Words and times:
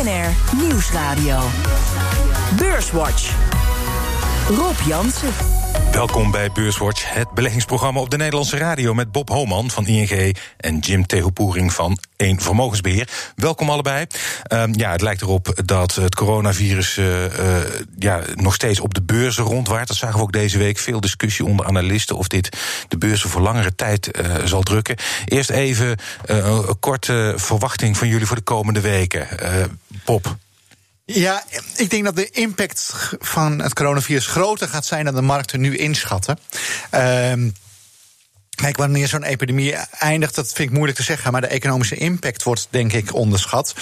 BNR 0.00 0.34
Nieuwsradio. 0.56 1.38
Beurswatch. 2.56 3.34
Rob 4.48 4.76
Jansen. 4.86 5.49
Welkom 5.92 6.30
bij 6.30 6.52
Beurswatch, 6.52 7.14
het 7.14 7.30
beleggingsprogramma 7.30 8.00
op 8.00 8.10
de 8.10 8.16
Nederlandse 8.16 8.56
radio 8.56 8.94
met 8.94 9.12
Bob 9.12 9.28
Homan 9.28 9.70
van 9.70 9.86
ING 9.86 10.36
en 10.56 10.78
Jim 10.78 11.06
Tehopoering 11.06 11.72
van 11.72 11.98
Eén 12.16 12.40
Vermogensbeheer. 12.40 13.08
Welkom 13.36 13.70
allebei. 13.70 14.06
Um, 14.52 14.74
ja, 14.74 14.90
het 14.90 15.00
lijkt 15.00 15.22
erop 15.22 15.62
dat 15.64 15.94
het 15.94 16.14
coronavirus 16.14 16.96
uh, 16.96 17.24
uh, 17.24 17.56
ja, 17.98 18.22
nog 18.34 18.54
steeds 18.54 18.80
op 18.80 18.94
de 18.94 19.02
beurzen 19.02 19.44
rondwaart. 19.44 19.88
Dat 19.88 19.96
zagen 19.96 20.16
we 20.16 20.22
ook 20.22 20.32
deze 20.32 20.58
week. 20.58 20.78
Veel 20.78 21.00
discussie 21.00 21.44
onder 21.44 21.66
analisten 21.66 22.16
of 22.16 22.28
dit 22.28 22.58
de 22.88 22.98
beurzen 22.98 23.30
voor 23.30 23.40
langere 23.40 23.74
tijd 23.74 24.18
uh, 24.20 24.34
zal 24.44 24.62
drukken. 24.62 24.96
Eerst 25.24 25.50
even 25.50 25.98
een 26.24 26.78
korte 26.78 27.34
verwachting 27.36 27.96
van 27.96 28.08
jullie 28.08 28.26
voor 28.26 28.36
de 28.36 28.42
komende 28.42 28.80
weken. 28.80 29.28
Bob. 30.04 30.36
Ja, 31.14 31.44
ik 31.76 31.90
denk 31.90 32.04
dat 32.04 32.16
de 32.16 32.30
impact 32.30 32.92
van 33.18 33.60
het 33.60 33.74
coronavirus 33.74 34.26
groter 34.26 34.68
gaat 34.68 34.86
zijn 34.86 35.04
dan 35.04 35.14
de 35.14 35.22
markten 35.22 35.60
nu 35.60 35.76
inschatten. 35.76 36.38
Uh, 36.94 37.32
Kijk, 38.60 38.76
wanneer 38.76 39.08
zo'n 39.08 39.22
epidemie 39.22 39.74
eindigt, 39.98 40.34
dat 40.34 40.46
vind 40.46 40.68
ik 40.68 40.74
moeilijk 40.74 40.98
te 40.98 41.04
zeggen. 41.04 41.32
Maar 41.32 41.40
de 41.40 41.46
economische 41.46 41.96
impact 41.96 42.42
wordt, 42.42 42.66
denk 42.70 42.92
ik, 42.92 43.14
onderschat. 43.14 43.74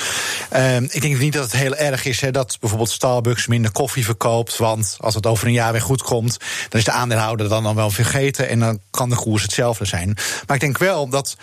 Uh, 0.53 0.77
ik 0.77 1.01
denk 1.01 1.19
niet 1.19 1.33
dat 1.33 1.43
het 1.43 1.53
heel 1.53 1.77
erg 1.77 2.05
is 2.05 2.21
hè, 2.21 2.31
dat 2.31 2.57
bijvoorbeeld 2.61 2.91
Starbucks 2.91 3.47
minder 3.47 3.73
koffie 3.73 4.05
verkoopt. 4.05 4.57
Want 4.57 4.97
als 5.01 5.15
het 5.15 5.27
over 5.27 5.47
een 5.47 5.53
jaar 5.53 5.73
weer 5.73 5.81
goed 5.81 6.03
komt, 6.03 6.37
dan 6.69 6.79
is 6.79 6.85
de 6.85 6.91
aandeelhouder 6.91 7.49
dan, 7.49 7.63
dan 7.63 7.75
wel 7.75 7.91
vergeten. 7.91 8.49
En 8.49 8.59
dan 8.59 8.81
kan 8.91 9.09
de 9.09 9.17
koers 9.17 9.43
hetzelfde 9.43 9.85
zijn. 9.85 10.17
Maar 10.47 10.57
ik 10.57 10.63
denk 10.63 10.79
wel 10.79 11.09
dat 11.09 11.37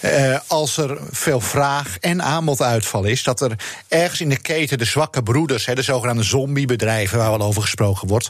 uh, 0.00 0.38
als 0.46 0.76
er 0.76 0.98
veel 1.10 1.40
vraag 1.40 1.96
en 2.00 2.22
aanboduitval 2.22 3.04
is, 3.04 3.22
dat 3.22 3.40
er 3.40 3.52
ergens 3.88 4.20
in 4.20 4.28
de 4.28 4.40
keten 4.40 4.78
de 4.78 4.84
zwakke 4.84 5.22
broeders, 5.22 5.66
hè, 5.66 5.74
de 5.74 5.82
zogenaamde 5.82 6.22
zombiebedrijven, 6.22 7.18
waar 7.18 7.30
wel 7.30 7.46
over 7.46 7.62
gesproken 7.62 8.08
wordt, 8.08 8.28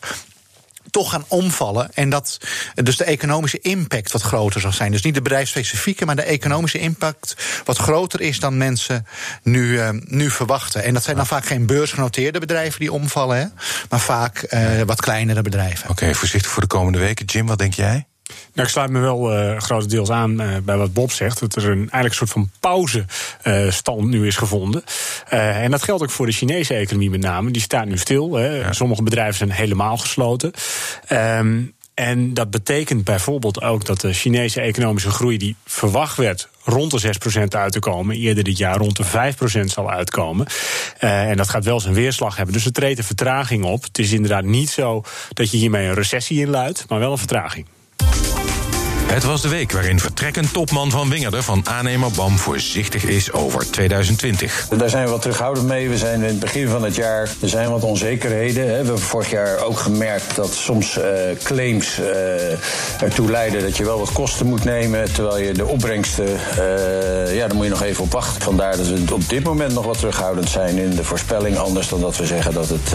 toch 0.91 1.11
gaan 1.11 1.25
omvallen. 1.29 1.91
En 1.95 2.11
dat 2.11 2.39
dus 2.75 2.97
de 2.97 3.05
economische 3.05 3.61
impact 3.61 4.13
wat 4.13 4.23
groter 4.23 4.61
zal 4.61 4.73
zijn. 4.73 4.93
Dus 4.93 5.03
niet 5.03 5.15
de 5.15 5.23
bedrijfsspecifieke, 5.23 6.07
maar 6.07 6.17
de 6.17 6.23
economische 6.23 6.79
impact 6.79 7.37
wat 7.65 7.77
groter 7.79 8.21
is 8.21 8.41
dan 8.41 8.57
mensen 8.57 9.07
nu, 9.43 9.73
uh, 9.73 9.89
nu 9.93 10.31
verwachten. 10.31 10.85
En 10.85 10.95
dat 10.95 11.03
zijn 11.03 11.17
dan 11.17 11.27
vaak 11.27 11.47
geen 11.47 11.67
beursgenoteerde 11.67 12.39
bedrijven 12.39 12.81
die 12.81 12.93
omvallen, 12.93 13.37
hè, 13.37 13.47
maar 13.89 14.01
vaak 14.01 14.47
uh, 14.51 14.83
wat 14.83 15.01
kleinere 15.01 15.43
bedrijven. 15.43 15.91
Oké, 15.91 16.03
okay, 16.03 16.15
voorzichtig 16.15 16.51
voor 16.51 16.63
de 16.63 16.69
komende 16.69 16.99
weken. 16.99 17.25
Jim, 17.25 17.47
wat 17.47 17.59
denk 17.59 17.75
jij? 17.75 18.07
Nou, 18.53 18.67
ik 18.67 18.73
sluit 18.73 18.91
me 18.91 19.01
wel 19.01 19.33
uh, 19.33 19.59
grotendeels 19.59 20.11
aan 20.11 20.43
uh, 20.43 20.57
bij 20.65 20.77
wat 20.77 20.93
Bob 20.93 21.11
zegt. 21.11 21.41
Dat 21.41 21.57
er 21.57 21.65
een 21.65 21.79
eigenlijk 21.79 22.05
een 22.05 22.15
soort 22.15 22.31
van 22.31 22.51
pauzestand 22.61 24.05
uh, 24.05 24.11
nu 24.11 24.27
is 24.27 24.37
gevonden. 24.37 24.85
en 25.29 25.71
dat 25.71 25.83
geldt 25.83 26.03
ook 26.03 26.11
voor 26.11 26.27
de 26.27 26.33
Chinese 26.33 26.75
economie 26.75 27.11
met 27.11 27.21
name. 27.21 27.51
Die 27.51 27.63
staat 27.63 27.87
nu 27.87 27.99
stil. 27.99 28.35
Hè. 28.35 28.57
Ja. 28.57 28.73
Sommige 28.73 29.03
bedrijven 29.03 29.35
zijn 29.35 29.51
helemaal 29.51 29.97
gesloten. 29.97 30.53
Um, 31.09 31.75
en 31.95 32.35
dat 32.35 32.51
betekent 32.51 33.05
bijvoorbeeld 33.05 33.63
ook 33.63 33.85
dat 33.85 34.01
de 34.01 34.13
Chinese 34.13 34.61
economische 34.61 35.11
groei, 35.11 35.39
die 35.39 35.57
verwacht 35.65 36.17
werd 36.17 36.49
rond 36.65 36.91
de 36.91 37.15
6% 37.41 37.43
uit 37.49 37.73
te 37.73 37.79
komen, 37.79 38.17
eerder 38.17 38.45
dit 38.45 38.59
jaar 38.59 38.77
rond 38.77 38.97
de 38.97 39.35
5% 39.61 39.65
zal 39.65 39.91
uitkomen. 39.91 40.47
Uh, 41.01 41.29
en 41.31 41.37
dat 41.37 41.49
gaat 41.49 41.65
wel 41.65 41.81
zijn 41.81 41.95
weerslag 41.95 42.37
hebben. 42.37 42.55
Dus 42.55 42.65
er 42.65 42.73
treedt 42.73 42.99
een 42.99 43.05
vertraging 43.05 43.65
op. 43.65 43.83
Het 43.83 43.99
is 43.99 44.13
inderdaad 44.13 44.45
niet 44.45 44.71
zo 44.71 45.03
dat 45.33 45.51
je 45.51 45.57
hiermee 45.57 45.87
een 45.87 45.95
recessie 45.95 46.41
inluidt, 46.41 46.85
maar 46.89 46.99
wel 46.99 47.13
een 47.13 47.19
vertraging. 47.19 47.67
Bye. 48.03 48.42
Het 49.13 49.25
was 49.25 49.43
de 49.43 49.49
week 49.49 49.73
waarin 49.73 50.01
vertrekkend 50.01 50.53
topman 50.53 50.91
van 50.91 51.09
Wingerden 51.09 51.43
van 51.45 51.69
aannemer 51.69 52.11
BAM 52.11 52.39
voorzichtig 52.39 53.05
is 53.05 53.33
over 53.33 53.71
2020. 53.71 54.69
Daar 54.69 54.89
zijn 54.89 55.05
we 55.05 55.11
wat 55.11 55.23
terughoudend 55.23 55.67
mee. 55.67 55.89
We 55.89 55.99
zijn 55.99 56.21
in 56.21 56.29
het 56.29 56.39
begin 56.41 56.69
van 56.69 56.83
het 56.83 56.95
jaar, 56.95 57.31
er 57.41 57.49
zijn 57.49 57.71
wat 57.71 57.83
onzekerheden. 57.83 58.67
We 58.67 58.73
hebben 58.73 58.99
vorig 58.99 59.31
jaar 59.31 59.59
ook 59.59 59.79
gemerkt 59.79 60.37
dat 60.37 60.55
soms 60.55 60.99
uh, 60.99 61.05
claims 61.43 61.99
uh, 61.99 62.03
ertoe 63.03 63.31
leiden 63.31 63.63
dat 63.63 63.77
je 63.77 63.85
wel 63.85 63.99
wat 63.99 64.13
kosten 64.13 64.47
moet 64.47 64.65
nemen. 64.65 65.13
Terwijl 65.13 65.39
je 65.39 65.53
de 65.53 65.67
opbrengsten, 65.67 66.29
uh, 66.29 67.37
ja, 67.37 67.47
daar 67.47 67.57
moet 67.57 67.65
je 67.65 67.71
nog 67.71 67.83
even 67.83 68.05
op 68.05 68.13
wachten. 68.13 68.43
Vandaar 68.43 68.77
dat 68.77 68.87
we 68.87 69.15
op 69.15 69.29
dit 69.29 69.45
moment 69.45 69.75
nog 69.75 69.85
wat 69.85 69.99
terughoudend 69.99 70.49
zijn 70.49 70.79
in 70.79 70.95
de 70.95 71.05
voorspelling. 71.05 71.57
Anders 71.57 71.89
dan 71.89 72.01
dat 72.01 72.17
we 72.17 72.27
zeggen 72.27 72.53
dat 72.55 72.69
het 72.69 72.95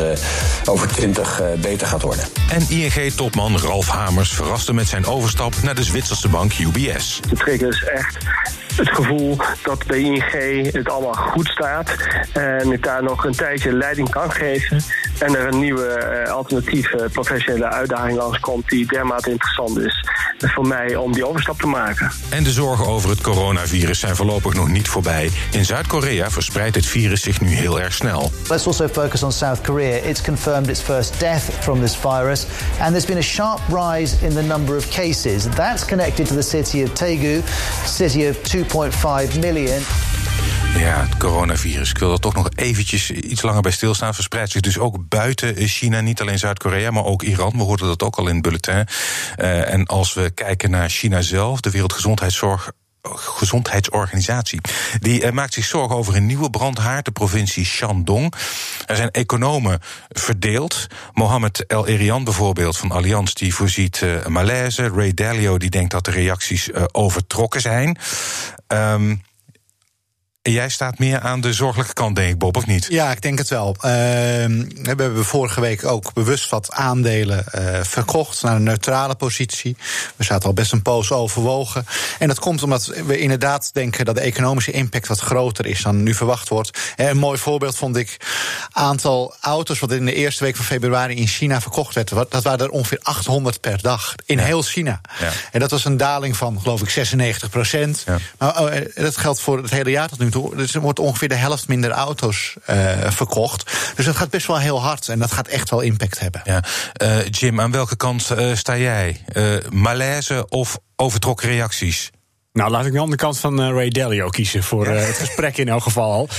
over 0.66 0.88
20 0.88 1.42
beter 1.62 1.88
gaat 1.88 2.02
worden. 2.02 2.26
En 2.50 2.66
ING-topman 2.70 3.60
Ralf 3.60 3.88
Hamers 3.88 4.30
verraste 4.30 4.74
met 4.74 4.88
zijn 4.88 5.06
overstap 5.06 5.54
naar 5.62 5.76
de 5.76 5.84
Zwitserse 5.84 6.06
Bank 6.30 6.54
UBS. 6.54 7.20
De 7.30 7.36
trigger 7.36 7.68
is 7.68 7.84
echt 7.84 8.18
het 8.78 8.90
gevoel 8.90 9.38
dat 9.64 9.86
bij 9.86 10.00
ING 10.00 10.72
het 10.74 10.90
allemaal 10.90 11.14
goed 11.14 11.48
staat. 11.48 11.96
En 12.34 12.72
ik 12.72 12.84
daar 12.84 13.04
nog 13.04 13.26
een 13.26 13.36
tijdje 13.36 13.74
leiding 13.74 14.10
kan 14.10 14.32
geven. 14.32 14.82
En 15.20 15.36
er 15.36 15.48
een 15.48 15.60
nieuwe 15.60 16.24
uh, 16.26 16.34
alternatieve 16.34 17.10
professionele 17.12 17.68
uitdaging 17.68 18.18
langskomt 18.18 18.70
die 18.70 18.88
dermate 18.88 19.30
interessant 19.30 19.78
is 19.78 20.06
voor 20.40 20.68
mij 20.68 20.96
om 20.96 21.14
die 21.14 21.28
overstap 21.28 21.60
te 21.60 21.68
maken. 21.68 22.12
En 22.30 22.44
de 22.44 22.52
zorgen 22.52 22.86
over 22.86 23.10
het 23.10 23.22
coronavirus 23.22 24.00
zijn 24.00 24.16
voorlopig 24.16 24.54
nog 24.54 24.68
niet 24.68 24.88
voorbij. 24.88 25.32
In 25.52 25.66
Zuid-Korea 25.66 26.30
verspreidt 26.32 26.76
het 26.76 26.86
virus 26.86 27.22
zich 27.22 27.42
nu 27.42 27.48
heel 27.48 27.82
erg 27.82 27.94
snel. 27.94 28.32
Let's 28.50 28.68
also 28.68 28.88
focus 28.88 29.24
on 29.24 29.32
South 29.32 29.62
Korea. 29.62 29.96
It's 29.96 30.22
confirmed 30.22 30.70
its 30.70 30.82
first 30.82 31.20
death 31.20 31.44
from 31.60 31.80
this 31.80 31.96
virus 31.96 32.46
and 32.80 32.90
there's 32.90 33.06
been 33.06 33.18
a 33.18 33.22
sharp 33.22 33.60
rise 33.68 34.16
in 34.22 34.34
the 34.34 34.42
number 34.42 34.78
of 34.78 34.90
cases. 34.90 35.48
That's 35.50 35.86
connected 35.86 36.28
to 36.28 36.34
the 36.34 36.42
city 36.42 36.84
of 36.84 36.90
Daegu, 36.90 37.42
city 37.86 38.26
of 38.26 38.44
2.5 38.68 39.40
million. 39.40 39.82
Ja, 40.78 41.06
het 41.06 41.18
coronavirus. 41.18 41.90
Ik 41.90 41.98
wil 41.98 42.12
er 42.12 42.20
toch 42.20 42.34
nog 42.34 42.50
eventjes 42.56 43.12
iets 43.12 43.42
langer 43.42 43.62
bij 43.62 43.72
stilstaan. 43.72 44.14
Verspreidt 44.14 44.52
zich 44.52 44.62
dus 44.62 44.78
ook 44.78 45.10
buiten 45.10 45.68
China, 45.68 46.02
niet 46.02 46.22
alleen 46.22 46.40
Zuid-Korea, 46.40 46.92
maar 46.92 47.06
ook 47.06 47.24
Iran. 47.24 47.52
We 47.52 47.64
hoorden 47.64 47.88
dat 47.88 48.04
ook 48.04 48.16
al 48.16 48.28
in 48.28 48.34
het 48.34 48.44
bulletin. 48.44 48.88
Uh, 49.38 49.74
en 49.74 49.86
als 49.86 50.14
we 50.14 50.30
kijken 50.30 50.72
naar 50.72 50.90
China 50.90 51.22
zelf, 51.22 51.60
de 51.60 51.70
Wereldgezondheidszorg 51.70 52.72
Gezondheidsorganisatie. 53.02 54.62
Die 55.00 55.24
uh, 55.24 55.32
maakt 55.32 55.54
zich 55.54 55.66
zorgen 55.66 55.96
over 55.96 56.16
een 56.16 56.26
nieuwe 56.26 56.50
brandhaard, 56.50 57.06
de 57.06 57.12
provincie 57.12 57.66
Shandong. 57.66 58.34
Er 58.86 58.96
zijn 58.96 59.12
economen 59.12 59.80
verdeeld. 60.10 60.88
Mohamed 61.14 61.66
El 61.66 61.88
Erian 61.88 62.24
bijvoorbeeld 62.24 62.78
van 62.78 62.92
Allianz, 62.92 63.34
die 63.34 63.54
voorziet 63.54 64.02
uh, 64.02 64.26
malaise. 64.26 64.90
Ray 64.90 65.14
Dalio 65.14 65.58
die 65.58 65.70
denkt 65.70 65.92
dat 65.92 66.06
de 66.06 66.12
reacties 66.12 66.68
uh, 66.68 66.84
overtrokken 66.92 67.62
zijn. 67.62 67.98
Um, 68.68 69.22
Jij 70.52 70.70
staat 70.70 71.00
meer 71.00 71.20
aan 71.20 71.42
de 71.42 71.54
zorgelijke 71.54 71.94
kant, 71.94 72.16
denk 72.16 72.30
ik, 72.30 72.38
Bob, 72.38 72.58
of 72.58 72.66
niet? 72.66 72.86
Ja, 72.90 73.12
ik 73.12 73.22
denk 73.22 73.38
het 73.38 73.50
wel. 73.50 73.76
Uh, 73.78 73.82
we 73.82 74.94
hebben 74.94 75.26
vorige 75.26 75.62
week 75.62 75.86
ook 75.86 76.14
bewust 76.14 76.50
wat 76.50 76.72
aandelen 76.72 77.46
uh, 77.56 77.80
verkocht 77.82 78.44
naar 78.44 78.56
een 78.56 78.64
neutrale 78.64 79.16
positie. 79.16 79.78
We 80.16 80.24
zaten 80.24 80.48
al 80.48 80.54
best 80.54 80.72
een 80.72 80.82
poos 80.82 81.12
overwogen. 81.12 81.86
En 82.20 82.28
dat 82.28 82.40
komt 82.40 82.64
omdat 82.64 82.86
we 82.86 83.20
inderdaad 83.20 83.70
denken 83.74 84.06
dat 84.06 84.16
de 84.16 84.22
economische 84.22 84.72
impact 84.72 85.08
wat 85.08 85.20
groter 85.20 85.66
is 85.66 85.82
dan 85.82 86.04
nu 86.04 86.14
verwacht 86.14 86.50
wordt. 86.50 86.80
En 86.96 87.10
een 87.10 87.18
mooi 87.18 87.38
voorbeeld 87.38 87.76
vond 87.76 87.96
ik 87.96 88.18
aantal 88.72 89.36
auto's 89.42 89.80
wat 89.80 89.92
in 89.92 90.06
de 90.06 90.14
eerste 90.14 90.44
week 90.44 90.56
van 90.56 90.66
februari 90.66 91.16
in 91.16 91.28
China 91.28 91.62
verkocht 91.62 91.96
werd. 91.96 92.10
Dat 92.30 92.44
waren 92.44 92.66
er 92.66 92.70
ongeveer 92.70 93.00
800 93.02 93.62
per 93.62 93.82
dag 93.82 94.16
in 94.26 94.38
ja. 94.38 94.44
heel 94.44 94.62
China. 94.62 95.02
Ja. 95.20 95.32
En 95.52 95.60
dat 95.60 95.72
was 95.72 95.86
een 95.86 95.98
daling 95.98 96.38
van, 96.38 96.62
geloof 96.62 96.82
ik, 96.82 96.90
96 96.90 97.50
procent. 97.50 98.04
Ja. 98.06 98.18
Maar 98.38 98.62
oh, 98.62 98.72
dat 98.96 99.18
geldt 99.18 99.40
voor 99.40 99.58
het 99.58 99.72
hele 99.72 99.90
jaar 99.90 100.10
tot 100.10 100.20
nu 100.20 100.32
toe. 100.32 100.37
Dus 100.56 100.76
er 100.76 100.82
wordt 100.82 101.00
ongeveer 101.00 101.28
de 101.28 101.36
helft 101.36 101.68
minder 101.68 101.92
auto's 101.92 102.56
uh, 102.70 103.12
verkocht. 103.12 103.72
Dus 103.96 104.06
dat 104.06 104.16
gaat 104.16 104.30
best 104.30 104.48
wel 104.48 104.60
heel 104.60 104.82
hard 104.82 105.08
en 105.08 105.20
dat 105.20 105.32
gaat 105.32 105.48
echt 105.48 105.70
wel 105.70 105.82
impact 105.82 106.20
hebben. 106.20 106.42
Ja. 106.44 106.64
Uh, 107.02 107.30
Jim, 107.30 107.62
aan 107.62 107.72
welke 107.72 107.96
kant 107.96 108.32
uh, 108.38 108.56
sta 108.56 108.78
jij? 108.78 109.22
malaise 109.70 110.46
of 110.50 110.80
overtrokken 110.96 111.50
reacties? 111.50 112.12
Nou, 112.58 112.72
laat 112.72 112.86
ik 112.86 112.92
de 112.94 113.00
andere 113.00 113.22
kant 113.22 113.40
van 113.40 113.72
Ray 113.74 113.90
Dalio 113.90 114.30
kiezen 114.30 114.64
voor 114.64 114.88
ja. 114.88 114.94
het 114.94 115.18
gesprek 115.18 115.58
in 115.58 115.68
elk 115.68 115.84
geval. 115.84 116.30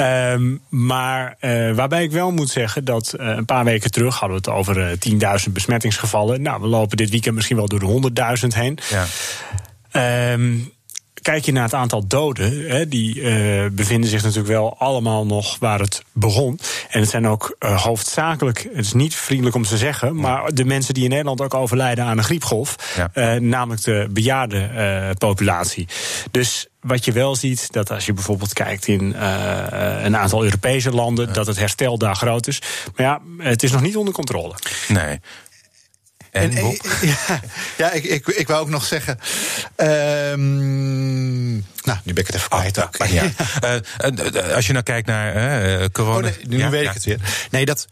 Um, 0.00 0.60
maar 0.68 1.36
uh, 1.40 1.74
waarbij 1.74 2.02
ik 2.02 2.10
wel 2.10 2.32
moet 2.32 2.50
zeggen 2.50 2.84
dat 2.84 3.14
uh, 3.16 3.26
een 3.26 3.44
paar 3.44 3.64
weken 3.64 3.90
terug 3.90 4.18
hadden 4.18 4.42
we 4.42 4.50
het 4.50 4.58
over 4.58 4.98
uh, 5.12 5.42
10.000 5.46 5.52
besmettingsgevallen. 5.52 6.42
Nou, 6.42 6.60
we 6.60 6.66
lopen 6.66 6.96
dit 6.96 7.10
weekend 7.10 7.34
misschien 7.34 7.56
wel 7.56 7.68
door 7.68 7.80
de 7.80 8.12
100.000 8.42 8.46
heen. 8.48 8.78
Ja. 9.92 10.32
Um, 10.32 10.72
kijk 11.24 11.44
je 11.44 11.52
naar 11.52 11.62
het 11.62 11.74
aantal 11.74 12.06
doden, 12.06 12.70
hè, 12.70 12.88
die 12.88 13.14
uh, 13.14 13.66
bevinden 13.72 14.10
zich 14.10 14.22
natuurlijk 14.22 14.48
wel 14.48 14.78
allemaal 14.78 15.26
nog 15.26 15.58
waar 15.58 15.80
het 15.80 16.02
begon. 16.12 16.58
En 16.90 17.00
het 17.00 17.10
zijn 17.10 17.28
ook 17.28 17.56
uh, 17.60 17.82
hoofdzakelijk, 17.82 18.68
het 18.74 18.84
is 18.84 18.92
niet 18.92 19.14
vriendelijk 19.14 19.56
om 19.56 19.62
te 19.62 19.76
zeggen, 19.76 20.16
maar 20.16 20.54
de 20.54 20.64
mensen 20.64 20.94
die 20.94 21.04
in 21.04 21.10
Nederland 21.10 21.40
ook 21.40 21.54
overlijden 21.54 22.04
aan 22.04 22.18
een 22.18 22.24
griepgolf, 22.24 22.76
ja. 22.96 23.34
uh, 23.34 23.40
namelijk 23.40 23.82
de 23.82 24.08
bejaarde 24.10 25.14
populatie. 25.18 25.88
Dus 26.30 26.68
wat 26.80 27.04
je 27.04 27.12
wel 27.12 27.36
ziet, 27.36 27.72
dat 27.72 27.90
als 27.90 28.06
je 28.06 28.12
bijvoorbeeld 28.12 28.52
kijkt 28.52 28.86
in 28.86 29.02
uh, 29.02 29.64
een 30.02 30.16
aantal 30.16 30.44
Europese 30.44 30.90
landen, 30.90 31.32
dat 31.32 31.46
het 31.46 31.58
herstel 31.58 31.98
daar 31.98 32.16
groot 32.16 32.46
is. 32.46 32.58
Maar 32.96 33.06
ja, 33.06 33.20
het 33.38 33.62
is 33.62 33.72
nog 33.72 33.80
niet 33.80 33.96
onder 33.96 34.14
controle. 34.14 34.54
Nee. 34.88 35.20
En, 36.34 36.56
En, 36.56 36.62
Bob? 36.62 36.86
ja, 37.28 37.40
ja 37.76 37.92
ik, 37.92 38.04
ik, 38.04 38.26
ik 38.26 38.46
wou 38.46 38.60
ook 38.60 38.68
nog 38.68 38.84
zeggen. 38.84 39.18
ehm, 39.76 41.52
nou, 41.84 41.98
nu 42.02 42.12
ben 42.12 42.22
ik 42.22 42.26
het 42.26 42.36
even 42.36 42.48
kwijt 42.48 42.82
ook. 42.82 42.96
Ah, 42.96 43.12
ja. 43.18 43.30
Eh, 43.60 43.74
eh, 43.98 44.54
als 44.54 44.66
je 44.66 44.72
nou 44.72 44.84
kijkt 44.84 45.06
naar 45.06 45.34
eh, 45.34 45.88
corona. 45.92 46.16
Oh, 46.16 46.22
nee, 46.22 46.46
nu 46.48 46.58
Ja, 46.58 46.70
weet 46.70 46.86
ik 46.86 46.94
het 46.94 47.04
weer. 47.04 47.20
Nee, 47.50 47.64
dat, 47.64 47.86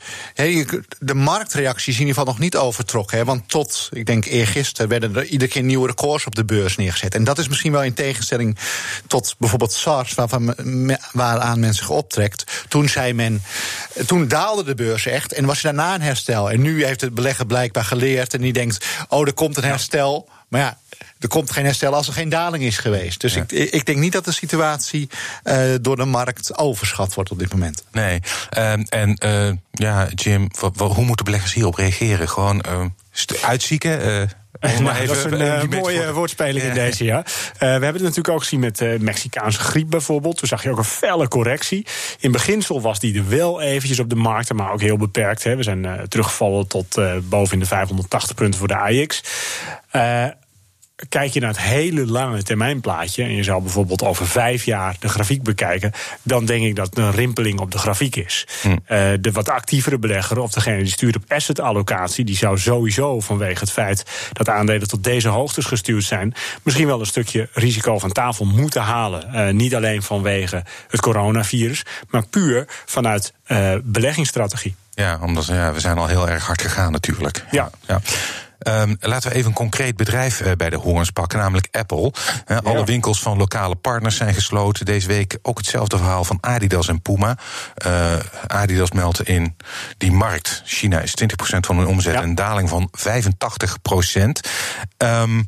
de 0.98 1.14
marktreactie 1.14 1.92
is 1.92 1.98
in 1.98 2.06
ieder 2.06 2.14
geval 2.14 2.32
nog 2.32 2.38
niet 2.38 2.56
overtrokken. 2.56 3.18
Hè, 3.18 3.24
want 3.24 3.48
tot, 3.48 3.88
ik 3.92 4.06
denk 4.06 4.24
eergisteren, 4.24 4.88
werden 4.88 5.16
er 5.16 5.24
iedere 5.24 5.50
keer 5.50 5.62
nieuwe 5.62 5.86
records 5.86 6.26
op 6.26 6.34
de 6.34 6.44
beurs 6.44 6.76
neergezet. 6.76 7.14
En 7.14 7.24
dat 7.24 7.38
is 7.38 7.48
misschien 7.48 7.72
wel 7.72 7.82
in 7.82 7.94
tegenstelling 7.94 8.58
tot 9.06 9.34
bijvoorbeeld 9.38 9.72
SARS, 9.72 10.14
waarvan, 10.14 10.54
waaraan 11.12 11.60
men 11.60 11.74
zich 11.74 11.90
optrekt. 11.90 12.44
Toen 12.68 12.88
zei 12.88 13.12
men, 13.12 13.42
toen 14.06 14.28
daalde 14.28 14.64
de 14.64 14.74
beurs 14.74 15.06
echt 15.06 15.32
en 15.32 15.44
was 15.44 15.56
er 15.56 15.62
daarna 15.62 15.94
een 15.94 16.02
herstel. 16.02 16.50
En 16.50 16.62
nu 16.62 16.84
heeft 16.84 17.00
het 17.00 17.14
belegger 17.14 17.46
blijkbaar 17.46 17.84
geleerd 17.84 18.31
en 18.34 18.40
die 18.40 18.52
denkt, 18.52 18.86
oh, 19.08 19.26
er 19.26 19.32
komt 19.32 19.56
een 19.56 19.64
herstel. 19.64 20.28
Maar 20.48 20.60
ja, 20.60 20.78
er 21.18 21.28
komt 21.28 21.50
geen 21.50 21.64
herstel 21.64 21.94
als 21.94 22.06
er 22.06 22.12
geen 22.12 22.28
daling 22.28 22.64
is 22.64 22.78
geweest. 22.78 23.20
Dus 23.20 23.34
ik, 23.34 23.52
ik 23.52 23.86
denk 23.86 23.98
niet 23.98 24.12
dat 24.12 24.24
de 24.24 24.32
situatie 24.32 25.08
eh, 25.42 25.60
door 25.80 25.96
de 25.96 26.04
markt 26.04 26.58
overschat 26.58 27.14
wordt 27.14 27.30
op 27.30 27.38
dit 27.38 27.52
moment. 27.52 27.84
Nee. 27.92 28.20
Ehm, 28.50 28.82
en 28.88 29.16
eh, 29.16 29.50
ja, 29.70 30.08
Jim, 30.14 30.50
hoe 30.76 31.04
moeten 31.04 31.24
beleggers 31.24 31.54
hierop 31.54 31.74
reageren? 31.74 32.28
Gewoon 32.28 32.60
eh, 32.60 32.84
st- 33.10 33.42
uitzieken? 33.42 34.30
Eh, 34.62 34.78
maar 34.78 35.06
dat 35.06 35.16
is 35.16 35.24
een 35.24 35.40
eh, 35.40 35.62
eh, 35.62 35.68
mooie 35.68 36.12
woordspeling 36.12 36.64
in 36.64 36.74
deze, 36.74 37.04
ja. 37.04 37.18
Eh, 37.18 37.58
we 37.58 37.66
hebben 37.66 37.92
het 37.92 38.02
natuurlijk 38.02 38.28
ook 38.28 38.42
gezien 38.42 38.60
met 38.60 38.78
de 38.78 38.96
Mexicaanse 39.00 39.58
griep 39.58 39.90
bijvoorbeeld. 39.90 40.36
Toen 40.36 40.48
zag 40.48 40.62
je 40.62 40.70
ook 40.70 40.78
een 40.78 40.84
felle 40.84 41.28
correctie. 41.28 41.86
In 42.18 42.32
beginsel 42.32 42.80
was 42.80 43.00
die 43.00 43.18
er 43.18 43.28
wel 43.28 43.60
eventjes 43.60 43.98
op 43.98 44.08
de 44.08 44.14
markten, 44.14 44.56
maar 44.56 44.72
ook 44.72 44.80
heel 44.80 44.96
beperkt. 44.96 45.44
Hè. 45.44 45.56
We 45.56 45.62
zijn 45.62 45.84
eh, 45.84 45.92
teruggevallen 46.08 46.66
tot 46.66 46.96
eh, 46.96 47.12
boven 47.22 47.52
in 47.52 47.60
de 47.60 47.66
580 47.66 48.36
punten 48.36 48.58
voor 48.58 48.68
de 48.68 48.76
AX. 48.76 49.22
Kijk 51.08 51.32
je 51.32 51.40
naar 51.40 51.48
het 51.48 51.60
hele 51.60 52.06
lange 52.06 52.42
termijnplaatje, 52.42 53.22
en 53.22 53.34
je 53.34 53.42
zou 53.42 53.62
bijvoorbeeld 53.62 54.02
over 54.02 54.26
vijf 54.26 54.64
jaar 54.64 54.96
de 54.98 55.08
grafiek 55.08 55.42
bekijken, 55.42 55.92
dan 56.22 56.44
denk 56.44 56.64
ik 56.64 56.76
dat 56.76 56.86
het 56.86 56.98
een 56.98 57.10
rimpeling 57.10 57.60
op 57.60 57.70
de 57.70 57.78
grafiek 57.78 58.16
is. 58.16 58.46
Eh, 58.84 59.10
de 59.20 59.32
wat 59.32 59.48
actievere 59.48 59.98
belegger, 59.98 60.38
of 60.38 60.50
degene 60.50 60.82
die 60.82 60.92
stuurt 60.92 61.16
op 61.16 61.24
asset 61.28 61.60
allocatie, 61.60 62.24
die 62.24 62.36
zou 62.36 62.58
sowieso 62.58 63.20
vanwege 63.20 63.60
het 63.60 63.72
feit 63.72 64.04
dat 64.32 64.48
aandelen 64.48 64.88
tot 64.88 65.04
deze 65.04 65.28
hoogtes 65.28 65.66
gestuurd 65.66 66.04
zijn, 66.04 66.34
misschien 66.62 66.86
wel 66.86 67.00
een 67.00 67.06
stukje 67.06 67.48
risico 67.52 67.98
van 67.98 68.12
tafel 68.12 68.44
moeten 68.44 68.82
halen. 68.82 69.32
Eh, 69.32 69.52
niet 69.52 69.74
alleen 69.74 70.02
vanwege 70.02 70.64
het 70.88 71.00
coronavirus, 71.00 71.82
maar 72.10 72.26
puur 72.26 72.64
vanuit 72.84 73.32
eh, 73.44 73.74
beleggingsstrategie. 73.82 74.74
Ja, 74.94 75.18
omdat 75.22 75.46
ja, 75.46 75.72
we 75.72 75.80
zijn 75.80 75.98
al 75.98 76.06
heel 76.06 76.28
erg 76.28 76.46
hard 76.46 76.62
gegaan 76.62 76.92
natuurlijk. 76.92 77.44
Ja. 77.50 77.70
ja. 77.86 78.00
Ehm, 78.62 78.94
laten 79.00 79.30
we 79.30 79.36
even 79.36 79.48
een 79.48 79.56
concreet 79.56 79.96
bedrijf 79.96 80.40
eh, 80.40 80.52
bij 80.56 80.70
de 80.70 80.76
horens 80.76 81.10
pakken, 81.10 81.38
namelijk 81.38 81.68
Apple. 81.70 82.12
Eh, 82.46 82.58
alle 82.62 82.84
winkels 82.84 83.20
van 83.22 83.36
lokale 83.38 83.74
partners 83.74 84.16
zijn 84.16 84.34
gesloten. 84.34 84.84
Deze 84.86 85.06
week 85.06 85.38
ook 85.42 85.58
hetzelfde 85.58 85.96
verhaal 85.96 86.24
van 86.24 86.38
Adidas 86.40 86.88
en 86.88 87.02
Puma. 87.02 87.36
Eh, 87.74 88.12
Adidas 88.46 88.90
meldt 88.90 89.22
in 89.28 89.56
die 89.98 90.12
markt, 90.12 90.62
China 90.64 91.00
is 91.00 91.14
20% 91.14 91.66
van 91.66 91.78
hun 91.78 91.86
omzet, 91.86 92.14
Ja. 92.14 92.22
een 92.22 92.34
daling 92.34 92.68
van 92.68 92.88
85%. 92.92 94.40
Ehm 94.96 95.42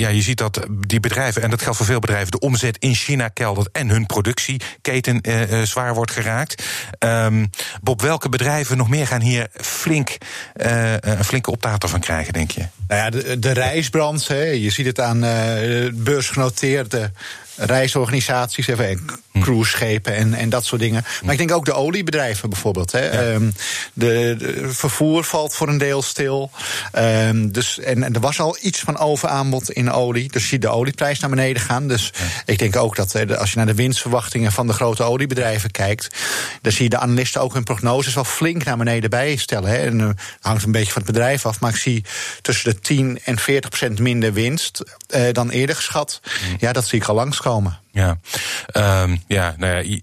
ja, 0.00 0.08
je 0.08 0.22
ziet 0.22 0.38
dat 0.38 0.66
die 0.86 1.00
bedrijven, 1.00 1.42
en 1.42 1.50
dat 1.50 1.62
geldt 1.62 1.76
voor 1.76 1.86
veel 1.86 1.98
bedrijven, 1.98 2.30
de 2.30 2.38
omzet 2.38 2.76
in 2.78 2.94
China 2.94 3.28
keldert 3.28 3.68
en 3.72 3.88
hun 3.88 4.06
productieketen 4.06 5.20
eh, 5.20 5.42
eh, 5.42 5.66
zwaar 5.66 5.94
wordt 5.94 6.10
geraakt. 6.10 6.64
Ehm, 6.98 7.46
Bob, 7.82 8.00
welke 8.00 8.28
bedrijven 8.28 8.76
nog 8.76 8.88
meer 8.88 9.06
gaan 9.06 9.20
hier 9.20 9.48
flink 9.52 10.16
eh, 10.52 10.92
een 11.00 11.24
flinke 11.24 11.50
optater 11.50 11.88
van 11.88 12.00
krijgen, 12.00 12.32
denk 12.32 12.50
je? 12.50 12.64
Nou 12.88 13.00
ja, 13.00 13.10
de, 13.10 13.38
de 13.38 13.52
hè, 14.26 14.42
je 14.42 14.70
ziet 14.70 14.86
het 14.86 15.00
aan 15.00 15.24
eh 15.24 15.88
beursgenoteerde 15.94 17.10
reisorganisaties, 17.60 18.66
even, 18.66 19.00
cruiseschepen 19.40 20.14
en, 20.14 20.34
en 20.34 20.48
dat 20.48 20.64
soort 20.64 20.80
dingen. 20.80 21.04
Maar 21.22 21.32
ik 21.32 21.38
denk 21.38 21.52
ook 21.52 21.64
de 21.64 21.72
oliebedrijven 21.72 22.50
bijvoorbeeld. 22.50 22.92
Hè. 22.92 23.08
Ehm, 23.08 23.50
de, 23.92 24.34
de 24.38 24.68
vervoer 24.72 25.24
valt 25.24 25.54
voor 25.54 25.68
een 25.68 25.78
deel 25.78 26.02
stil. 26.02 26.50
Ehm, 26.92 27.48
dus, 27.48 27.78
en, 27.78 28.02
en 28.02 28.14
er 28.14 28.20
was 28.20 28.40
al 28.40 28.56
iets 28.60 28.80
van 28.80 28.98
overaanbod 28.98 29.70
in 29.70 29.92
olie. 29.92 30.30
Dus 30.30 30.42
je 30.42 30.48
ziet 30.48 30.62
de 30.62 30.68
olieprijs 30.68 31.18
naar 31.18 31.30
beneden 31.30 31.62
gaan. 31.62 31.88
Dus 31.88 32.12
ik 32.44 32.58
denk 32.58 32.76
ook 32.76 32.96
dat 32.96 33.14
eh, 33.14 33.38
als 33.38 33.50
je 33.50 33.56
naar 33.56 33.66
de 33.66 33.74
winstverwachtingen 33.74 34.52
van 34.52 34.66
de 34.66 34.72
grote 34.72 35.02
oliebedrijven 35.02 35.70
kijkt, 35.70 36.16
dan 36.62 36.72
zie 36.72 36.84
je 36.84 36.90
de 36.90 36.98
analisten 36.98 37.40
ook 37.40 37.54
hun 37.54 37.64
prognoses 37.64 38.14
wel 38.14 38.24
flink 38.24 38.64
naar 38.64 38.76
beneden 38.76 39.10
bijstellen. 39.10 39.70
Hè. 39.70 39.76
En 39.76 40.00
eh, 40.00 40.08
hangt 40.40 40.64
een 40.64 40.72
beetje 40.72 40.92
van 40.92 41.02
het 41.02 41.12
bedrijf 41.12 41.46
af. 41.46 41.60
Maar 41.60 41.70
ik 41.70 41.76
zie 41.76 42.04
tussen 42.40 42.72
de 42.72 42.80
10 42.80 43.18
en 43.24 43.38
40 43.38 43.70
procent 43.70 43.98
minder 43.98 44.32
winst 44.32 44.82
eh, 45.08 45.22
dan 45.32 45.50
eerder 45.50 45.76
geschat. 45.76 46.20
Ja, 46.58 46.72
dat 46.72 46.86
zie 46.86 47.00
ik 47.00 47.06
al 47.06 47.14
langskomen. 47.14 47.49
Ja, 47.92 48.18
Ehm, 48.66 49.16
ja, 49.26 49.54
nou 49.58 49.74
ja, 49.76 49.82
hi- 49.82 50.00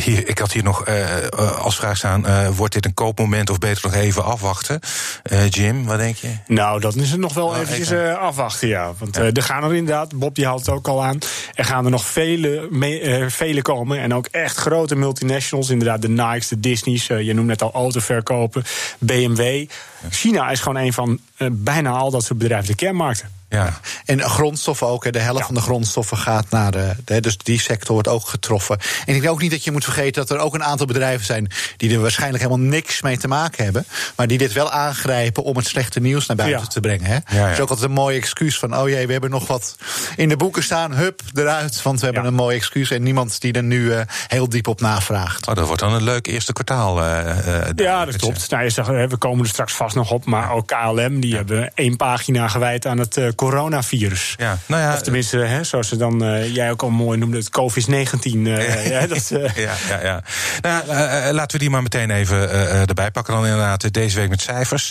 hier, 0.00 0.28
ik 0.28 0.38
had 0.38 0.52
hier 0.52 0.62
nog 0.62 0.84
eh, 0.84 1.16
eh, 1.26 1.58
als 1.58 1.76
vraag 1.76 1.96
staan: 1.96 2.26
eh, 2.26 2.48
wordt 2.48 2.72
dit 2.74 2.84
een 2.84 2.94
koopmoment 2.94 3.50
of 3.50 3.58
beter 3.58 3.80
nog 3.84 3.94
even 3.94 4.24
afwachten? 4.24 4.80
Eh, 5.22 5.48
Jim, 5.48 5.84
wat 5.84 5.98
denk 5.98 6.16
je? 6.16 6.28
Nou, 6.46 6.80
dat 6.80 6.94
is 6.94 7.10
het 7.10 7.20
nog 7.20 7.34
wel 7.34 7.46
Oh, 7.48 7.56
eventjes 7.58 7.90
even. 7.90 8.10
eh, 8.10 8.18
afwachten, 8.18 8.68
ja. 8.68 8.92
Want 8.98 9.16
eh, 9.16 9.36
er 9.36 9.42
gaan 9.42 9.64
er 9.64 9.74
inderdaad, 9.74 10.14
Bob 10.18 10.34
die 10.34 10.46
haalt 10.46 10.58
het 10.66 10.68
ook 10.68 10.88
al 10.88 11.04
aan... 11.04 11.18
er 11.54 11.64
gaan 11.64 11.84
er 11.84 11.90
nog 11.90 12.04
vele, 12.06 12.66
me- 12.70 13.26
vele 13.28 13.62
komen. 13.62 14.00
En 14.00 14.14
ook 14.14 14.26
echt 14.26 14.56
grote 14.56 14.96
multinationals, 14.96 15.70
inderdaad 15.70 16.02
de 16.02 16.08
Nikes, 16.08 16.48
de 16.48 16.60
Disney's... 16.60 17.06
je 17.06 17.32
noemt 17.34 17.46
net 17.46 17.62
al 17.62 17.72
autoverkopen, 17.72 18.64
BMW. 18.98 19.66
China 20.10 20.50
is 20.50 20.60
gewoon 20.60 20.82
een 20.82 20.92
van 20.92 21.18
bijna 21.52 21.90
al 21.90 22.10
dat 22.10 22.24
soort 22.24 22.38
bedrijven 22.38 22.66
de 22.68 22.74
kernmarkten. 22.74 23.30
Ja, 23.56 23.80
En 24.04 24.20
grondstoffen 24.22 24.86
ook. 24.86 25.04
hè. 25.04 25.10
De 25.10 25.18
helft 25.18 25.38
Ja. 25.40 25.46
van 25.46 25.54
de 25.54 25.60
grondstoffen 25.60 26.16
gaat 26.16 26.50
naar 26.50 26.70
de. 26.72 26.92
de- 27.04 27.20
Dus 27.20 27.36
die 27.38 27.60
sector 27.60 27.92
wordt 27.92 28.08
ook 28.08 28.26
getroffen. 28.28 28.78
En 29.06 29.14
ik 29.14 29.20
denk 29.20 29.32
ook 29.32 29.40
niet 29.40 29.50
dat 29.50 29.64
je 29.64 29.70
moet 29.72 29.84
vergeten 29.84 30.26
dat 30.26 30.30
er 30.38 30.44
ook 30.44 30.54
een 30.54 30.64
aantal 30.64 30.86
bedrijven 30.86 31.26
zijn. 31.26 31.50
die 31.76 31.94
er 31.94 32.00
waarschijnlijk 32.00 32.42
helemaal 32.44 32.66
niks 32.68 33.02
mee 33.02 33.18
te 33.18 33.28
maken 33.28 33.64
hebben. 33.64 33.86
maar 34.16 34.26
die 34.26 34.38
dit 34.38 34.52
wel 34.52 34.70
aangrijpen 34.70 35.42
om 35.42 35.56
het 35.56 35.66
slechte 35.66 36.00
nieuws 36.00 36.26
naar 36.26 36.36
buiten 36.36 36.60
Ja. 36.60 36.66
te 36.66 36.80
brengen. 36.80 37.06
Hè. 37.06 37.14
ja. 37.38 37.42
Dat 37.44 37.52
is 37.52 37.60
ook 37.60 37.70
altijd 37.70 37.88
een 37.88 37.94
mooi 37.94 38.16
excuus 38.16 38.58
van. 38.58 38.76
oh 38.76 38.88
jee, 38.88 39.06
we 39.06 39.12
hebben 39.12 39.30
nog 39.30 39.46
wat 39.46 39.76
in 40.16 40.28
de 40.28 40.36
boeken 40.36 40.62
staan. 40.62 40.94
Hup, 40.94 41.20
eruit. 41.34 41.82
Want 41.82 41.98
we 42.00 42.04
hebben 42.06 42.24
een 42.24 42.34
mooi 42.34 42.56
excuus. 42.56 42.90
en 42.90 43.02
niemand 43.02 43.40
die 43.40 43.52
er 43.52 43.62
nu 43.62 43.92
eh, 43.92 44.00
heel 44.26 44.48
diep 44.48 44.68
op 44.68 44.80
navraagt. 44.80 45.46
oh, 45.48 45.54
dat 45.54 45.66
wordt 45.66 45.80
dan 45.80 45.92
een 45.92 46.02
leuk 46.02 46.26
eerste 46.26 46.52
kwartaal. 46.52 47.02
eh, 47.02 47.58
eh, 47.68 47.68
Ja, 47.76 48.04
dat 48.04 48.16
klopt. 48.16 48.50
Nou, 48.50 48.62
je 48.64 48.70
zegt, 48.70 48.88
hè, 48.88 49.08
we 49.08 49.16
komen 49.16 49.44
er 49.44 49.50
straks 49.50 49.72
vast 49.72 49.94
nog 49.94 50.10
op. 50.10 50.24
Maar 50.24 50.50
ook 50.52 50.66
KLM, 50.66 51.20
die 51.20 51.34
hebben 51.36 51.72
één 51.74 51.96
pagina 51.96 52.48
gewijd 52.48 52.86
aan 52.86 52.98
het 52.98 53.16
eh, 53.16 53.28
coronavirus. 53.50 54.34
Ja, 54.36 54.58
nou 54.66 54.82
ja, 54.82 54.94
Of 54.94 55.02
tenminste, 55.02 55.36
hè, 55.38 55.64
zoals 55.64 55.88
ze 55.88 55.96
dan, 55.96 56.24
eh, 56.24 56.54
jij 56.54 56.70
ook 56.70 56.82
al 56.82 56.90
mooi 56.90 57.18
noemde, 57.18 57.36
het 57.36 57.50
COVID-19. 57.50 58.46
eh, 58.46 58.90
ja, 59.00 59.06
dat, 59.06 59.30
eh, 59.30 59.54
Ja, 59.56 59.74
ja, 59.88 60.00
ja. 60.02 60.22
Nou, 60.60 60.88
eh, 60.88 61.28
eh, 61.28 61.34
laten 61.34 61.52
we 61.52 61.58
die 61.58 61.70
maar 61.70 61.82
meteen 61.82 62.10
even 62.10 62.50
eh, 62.50 62.70
eh, 62.70 62.88
erbij 62.88 63.10
pakken 63.10 63.34
dan 63.34 63.44
inderdaad. 63.44 63.92
Deze 63.92 64.18
week 64.20 64.28
met 64.28 64.40
cijfers. 64.40 64.90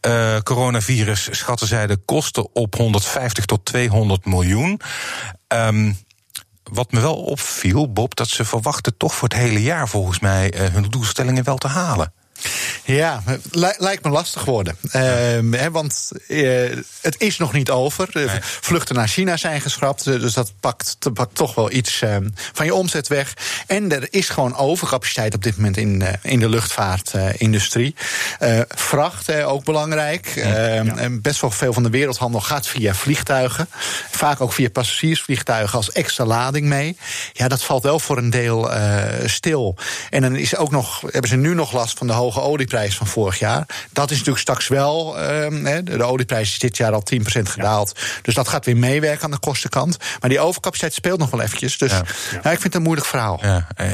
Eh, 0.00 0.36
coronavirus 0.42 1.28
schatten 1.30 1.66
zij 1.66 1.86
de 1.86 1.96
kosten 2.04 2.54
op 2.54 2.74
150 2.74 3.44
tot 3.44 3.64
200 3.64 4.24
miljoen. 4.24 4.80
Ehm, 5.48 5.92
wat 6.62 6.92
me 6.92 7.00
wel 7.00 7.16
opviel, 7.16 7.92
Bob, 7.92 8.16
dat 8.16 8.28
ze 8.28 8.44
verwachten 8.44 8.96
toch 8.96 9.14
voor 9.14 9.28
het 9.28 9.38
hele 9.38 9.62
jaar 9.62 9.88
volgens 9.88 10.18
mij 10.20 10.52
eh, 10.52 10.72
hun 10.72 10.86
doelstellingen 10.90 11.44
wel 11.44 11.58
te 11.58 11.68
halen. 11.68 12.12
Ja, 12.84 13.22
li- 13.50 13.74
lijkt 13.78 14.04
me 14.04 14.10
lastig 14.10 14.44
worden. 14.44 14.76
Ehm, 14.90 15.52
hè, 15.52 15.70
want 15.70 16.10
eh, 16.28 16.70
het 17.00 17.14
is 17.20 17.38
nog 17.38 17.52
niet 17.52 17.70
over. 17.70 18.08
Nee. 18.12 18.28
Vluchten 18.40 18.94
naar 18.94 19.08
China 19.08 19.36
zijn 19.36 19.60
geschrapt. 19.60 20.06
eh, 20.06 20.20
Dus 20.20 20.32
dat 20.34 20.52
pakt, 20.60 20.96
toch 21.32 21.54
wel 21.54 21.72
iets 21.72 22.02
ehm, 22.02 22.28
van 22.52 22.66
je 22.66 22.74
omzet 22.74 23.08
weg. 23.08 23.34
En 23.66 23.92
er 23.92 24.06
is 24.10 24.28
gewoon 24.28 24.56
overcapaciteit 24.56 25.34
op 25.34 25.42
dit 25.42 25.56
moment 25.56 25.76
in, 25.76 26.02
eh, 26.02 26.12
in 26.22 26.38
de 26.38 26.48
luchtvaartindustrie. 26.48 27.94
Eh 28.38 28.60
vracht, 28.68 29.28
eh, 29.28 29.48
ook 29.48 29.64
belangrijk. 29.64 30.26
Ehm, 30.36 30.88
en 30.88 31.20
best 31.22 31.40
wel 31.40 31.50
veel 31.50 31.72
van 31.72 31.82
de 31.82 31.90
wereldhandel 31.90 32.40
gaat 32.40 32.66
via 32.68 32.94
vliegtuigen. 32.94 33.68
Vaak 34.10 34.40
ook 34.40 34.52
via 34.52 34.68
passagiersvliegtuigen 34.70 35.76
als 35.76 35.92
extra 35.92 36.24
lading 36.24 36.66
mee. 36.66 36.96
Ja, 37.32 37.48
dat 37.48 37.62
valt 37.62 37.82
wel 37.82 37.98
voor 37.98 38.18
een 38.18 38.30
deel 38.30 38.72
eh, 38.72 39.28
stil. 39.28 39.76
En 40.10 40.20
dan 40.22 40.36
is 40.36 40.56
ook 40.56 40.70
nog, 40.70 41.00
hebben 41.00 41.30
ze 41.30 41.36
nu 41.36 41.54
nog 41.54 41.72
last 41.72 41.98
van 41.98 42.06
de 42.06 42.12
hoge 42.26 42.40
olieprijs 42.40 42.96
van 42.96 43.06
vorig 43.06 43.38
jaar. 43.38 43.66
Dat 43.92 44.10
is 44.10 44.16
natuurlijk 44.16 44.38
straks 44.44 44.68
wel. 44.68 45.18
ehm, 45.18 45.64
hè, 45.64 45.82
de, 45.82 46.04
olieprijs 46.04 46.52
is 46.52 46.58
dit 46.58 46.76
jaar 46.76 46.92
al 46.92 47.02
10% 47.02 47.48
gedaald. 47.48 47.98
Dus 48.22 48.34
dat 48.34 48.48
gaat 48.48 48.64
weer 48.64 48.76
meewerken 48.76 49.24
aan 49.24 49.30
de 49.30 49.38
kostenkant. 49.38 49.96
Maar 50.20 50.30
die 50.30 50.40
overcapaciteit 50.40 50.94
speelt 50.94 51.18
nog 51.18 51.30
wel 51.30 51.40
eventjes. 51.40 51.78
Dus 51.78 51.90
Ja. 51.90 52.02
ja. 52.32 52.38
ik 52.38 52.44
vind 52.44 52.62
het 52.62 52.74
een 52.74 52.82
moeilijk 52.82 53.06
verhaal. 53.06 53.38
Ja, 53.42 53.66
eh, 53.76 53.88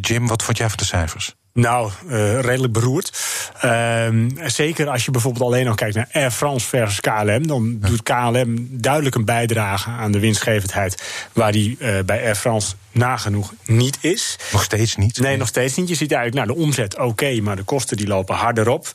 Jim, 0.00 0.26
wat 0.26 0.42
vond 0.42 0.56
jij 0.56 0.68
van 0.68 0.76
de 0.76 0.84
cijfers? 0.84 1.34
Nou, 1.52 1.90
uh, 2.06 2.40
redelijk 2.40 2.72
beroerd. 2.72 3.18
Uh, 3.64 4.08
zeker 4.46 4.88
als 4.88 5.04
je 5.04 5.10
bijvoorbeeld 5.10 5.44
alleen 5.44 5.64
nog 5.64 5.74
kijkt 5.74 5.94
naar 5.94 6.08
Air 6.12 6.30
France 6.30 6.66
versus 6.68 7.00
KLM. 7.00 7.46
Dan 7.46 7.78
doet 7.80 8.02
KLM 8.02 8.68
duidelijk 8.70 9.14
een 9.14 9.24
bijdrage 9.24 9.90
aan 9.90 10.12
de 10.12 10.20
winstgevendheid. 10.20 11.02
Waar 11.32 11.52
die 11.52 11.76
uh, 11.78 11.98
bij 12.06 12.22
Air 12.24 12.34
France 12.34 12.74
nagenoeg 12.92 13.52
niet 13.64 13.98
is. 14.00 14.38
Nog 14.52 14.62
steeds 14.62 14.96
niet? 14.96 15.18
Nee, 15.18 15.36
nog 15.36 15.48
steeds 15.48 15.76
niet. 15.76 15.88
Je 15.88 15.94
ziet 15.94 16.12
eigenlijk, 16.12 16.46
nou, 16.46 16.58
de 16.58 16.64
omzet 16.64 16.94
oké, 16.94 17.04
okay, 17.04 17.38
maar 17.38 17.56
de 17.56 17.62
kosten 17.62 17.96
die 17.96 18.06
lopen 18.06 18.34
harder 18.34 18.68
op. 18.68 18.92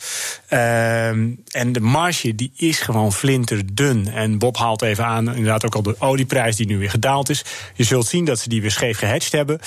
Ehm, 0.48 1.30
en 1.52 1.72
de 1.72 1.80
marge 1.80 2.36
die 2.36 2.52
is 2.56 2.80
gewoon 2.80 3.14
flinterdun. 3.14 4.08
En 4.08 4.38
Bob 4.38 4.58
haalt 4.58 4.82
even 4.82 5.06
aan, 5.06 5.28
inderdaad 5.28 5.66
ook 5.66 5.76
al 5.76 5.82
de 5.82 5.96
olieprijs 6.00 6.56
die 6.56 6.68
nu 6.68 6.78
weer 6.78 6.90
gedaald 6.90 7.30
is. 7.30 7.44
Je 7.74 7.84
zult 7.84 8.08
zien 8.08 8.26
dat 8.26 8.40
ze 8.40 8.50
die 8.50 8.62
weer 8.62 8.72
scheef 8.72 8.98
gehedged 8.98 9.32
hebben. 9.32 9.60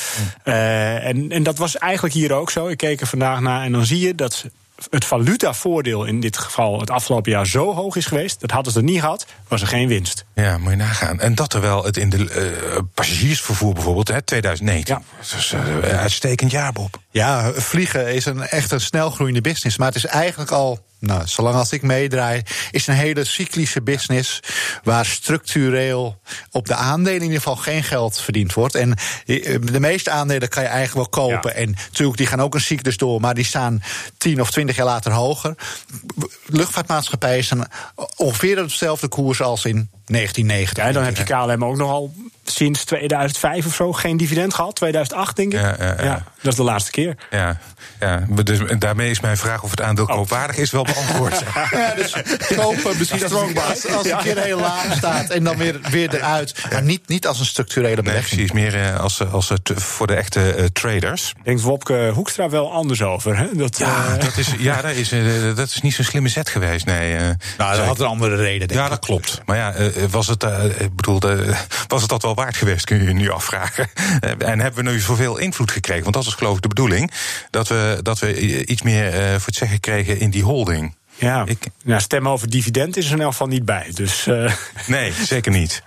Uh, 0.44 1.06
en, 1.06 1.30
en 1.30 1.42
dat 1.42 1.58
was 1.58 1.78
eigenlijk 1.78 2.14
hier 2.14 2.32
ook 2.32 2.50
zo. 2.50 2.68
Ik 2.68 2.76
keek 2.76 3.00
er 3.00 3.06
vandaag 3.06 3.40
naar 3.40 3.64
en 3.64 3.73
dan 3.73 3.87
zie 3.87 4.00
je 4.00 4.14
dat 4.14 4.44
het 4.90 5.04
valutavoordeel 5.04 6.04
in 6.04 6.20
dit 6.20 6.38
geval 6.38 6.80
het 6.80 6.90
afgelopen 6.90 7.32
jaar 7.32 7.47
zo 7.47 7.75
hoog 7.75 7.97
is 7.97 8.06
geweest. 8.06 8.40
Dat 8.40 8.50
hadden 8.50 8.73
ze 8.73 8.78
er 8.78 8.85
niet 8.85 9.00
gehad, 9.00 9.26
was 9.49 9.61
er 9.61 9.66
geen 9.66 9.88
winst. 9.88 10.25
Ja, 10.35 10.58
moet 10.58 10.70
je 10.70 10.76
nagaan. 10.76 11.20
En 11.20 11.35
dat 11.35 11.50
terwijl 11.50 11.85
het 11.85 11.97
in 11.97 12.08
de 12.08 12.18
uh, 12.18 12.78
passagiersvervoer 12.94 13.75
bijvoorbeeld, 13.75 14.08
hè, 14.08 14.23
2019. 14.23 14.94
Ja. 14.94 15.02
Dat 15.16 15.38
is 15.38 15.52
een 15.52 15.85
uh, 15.85 16.00
uitstekend 16.00 16.50
jaar, 16.50 16.73
Bob. 16.73 16.99
Ja, 17.18 17.52
vliegen 17.52 18.14
is 18.14 18.25
een 18.25 18.42
echt 18.42 18.70
een 18.70 18.80
snelgroeiende 18.80 19.40
business. 19.40 19.76
Maar 19.76 19.87
het 19.87 19.96
is 19.96 20.06
eigenlijk 20.06 20.50
al 20.50 20.87
nou, 21.00 21.22
zolang 21.26 21.56
als 21.56 21.72
ik 21.72 21.82
meedraai, 21.82 22.42
is 22.70 22.87
een 22.87 22.94
hele 22.94 23.25
cyclische 23.25 23.82
business 23.82 24.40
waar 24.82 25.06
structureel 25.06 26.20
op 26.50 26.66
de 26.66 26.75
aandelen 26.75 27.18
in 27.18 27.22
ieder 27.22 27.37
geval 27.38 27.56
geen 27.56 27.82
geld 27.82 28.20
verdiend 28.20 28.52
wordt. 28.52 28.75
En 28.75 28.94
de 29.62 29.80
meeste 29.80 30.10
aandelen 30.10 30.48
kan 30.48 30.62
je 30.62 30.68
eigenlijk 30.68 31.12
wel 31.12 31.28
kopen. 31.28 31.54
En 31.54 31.70
natuurlijk, 31.70 32.18
die 32.18 32.26
gaan 32.26 32.40
ook 32.40 32.54
een 32.54 32.60
cyclus 32.60 32.96
door, 32.96 33.20
maar 33.20 33.34
die 33.34 33.44
staan 33.44 33.82
10 34.16 34.40
of 34.40 34.50
20 34.50 34.76
jaar 34.76 34.87
later 34.87 35.12
hoger. 35.12 35.54
Luchtvaartmaatschappijen 36.46 37.44
staan 37.44 37.66
ongeveer 38.16 38.62
op 38.62 38.68
dezelfde 38.68 39.08
koers 39.08 39.40
als 39.40 39.64
in 39.64 39.90
1990. 40.06 40.84
Ja, 40.84 40.92
dan 40.92 41.04
heb 41.04 41.16
je 41.16 41.25
KLM 41.25 41.64
ook 41.64 41.76
nogal 41.76 42.14
sinds 42.44 42.84
2005 42.84 43.66
of 43.66 43.75
zo 43.75 43.92
geen 43.92 44.16
dividend 44.16 44.54
gehad. 44.54 44.76
2008, 44.76 45.37
denk 45.37 45.52
ik. 45.52 45.60
Ja, 45.60 45.76
ja, 45.78 46.02
ja. 46.02 46.25
Dat 46.42 46.52
is 46.52 46.59
de 46.59 46.62
laatste 46.62 46.90
keer. 46.90 47.16
Ja, 47.30 47.59
ja. 48.00 48.26
Dus, 48.42 48.59
daarmee 48.78 49.11
is 49.11 49.21
mijn 49.21 49.37
vraag 49.37 49.62
of 49.62 49.71
het 49.71 49.83
aandeel 49.83 50.04
oh. 50.04 50.14
koopwaardig 50.14 50.57
is 50.57 50.71
wel 50.71 50.85
beantwoord. 50.85 51.42
ja, 51.71 51.95
dus 51.95 52.14
kopen 52.57 52.99
misschien 52.99 53.23
als, 53.23 53.33
als, 53.33 53.92
als 53.92 54.11
een 54.11 54.18
keer 54.18 54.38
heel 54.38 54.59
laag 54.59 54.97
staat 54.97 55.30
en 55.30 55.45
dan 55.45 55.57
weer, 55.57 55.80
weer 55.90 56.14
eruit. 56.14 56.54
Maar 56.73 56.83
niet, 56.83 57.09
niet 57.09 57.26
als 57.26 57.38
een 57.38 57.47
structurele 57.47 58.02
belegging. 58.02 58.37
Nee, 58.37 58.47
precies, 58.47 58.73
meer 58.73 58.92
uh, 58.92 59.00
als, 59.00 59.30
als 59.30 59.49
het 59.49 59.73
voor 59.75 60.07
de 60.07 60.14
echte 60.14 60.57
uh, 60.57 60.64
traders. 60.64 61.33
Denkt 61.42 61.62
Wopke 61.62 62.11
Hoekstra 62.14 62.49
wel 62.49 62.73
anders 62.73 63.02
over? 63.02 63.37
Hè? 63.37 63.47
Dat, 63.52 63.78
ja, 63.78 63.87
uh, 63.87 64.21
dat 64.21 64.37
is, 64.37 64.54
ja 64.59 64.83
dat, 64.83 64.95
is, 64.95 65.09
dat 65.54 65.68
is 65.68 65.80
niet 65.80 65.95
zo'n 65.95 66.04
slimme 66.04 66.28
zet 66.28 66.49
geweest. 66.49 66.87
Nee, 66.87 67.16
nou, 67.59 67.76
dat 67.76 67.87
had 67.87 68.00
een 68.00 68.07
andere 68.07 68.37
reden. 68.37 68.68
Denk 68.68 68.80
ja, 68.80 68.88
dat 68.88 68.99
klopt. 68.99 69.40
Maar 69.45 69.57
ja, 69.57 69.75
was 70.11 70.26
het, 70.26 70.42
ik 70.78 70.97
bedoel, 70.97 71.21
was 71.87 72.00
het 72.00 72.11
dat 72.11 72.23
wel 72.23 72.35
waard 72.35 72.57
geweest, 72.57 72.85
kun 72.85 72.99
je 72.99 73.04
je 73.04 73.12
nu 73.12 73.30
afvragen. 73.30 73.88
en 74.38 74.61
hebben 74.61 74.85
we 74.85 74.90
nu 74.90 75.00
zoveel 75.00 75.38
invloed 75.38 75.71
gekregen? 75.71 76.02
Want 76.02 76.14
dat 76.14 76.27
is 76.28 76.35
geloof 76.35 76.56
ik 76.56 76.62
de 76.62 76.68
bedoeling. 76.68 77.12
Dat 77.50 77.68
we, 77.68 78.00
dat 78.02 78.18
we 78.18 78.64
iets 78.66 78.82
meer 78.82 79.12
voor 79.12 79.47
het 79.47 79.54
zeggen 79.54 79.80
kregen 79.80 80.20
in 80.20 80.30
die 80.30 80.42
holding. 80.42 80.97
Ja, 81.18 81.44
ik, 81.47 81.66
nou, 81.85 82.00
stemmen 82.00 82.32
over 82.32 82.50
dividend 82.50 82.97
is 82.97 83.06
er 83.06 83.12
in 83.12 83.20
elk 83.20 83.30
geval 83.30 83.47
niet 83.47 83.64
bij. 83.64 83.90
Dus, 83.94 84.26
uh... 84.26 84.52
Nee, 84.87 85.12
zeker 85.12 85.52
niet. 85.52 85.82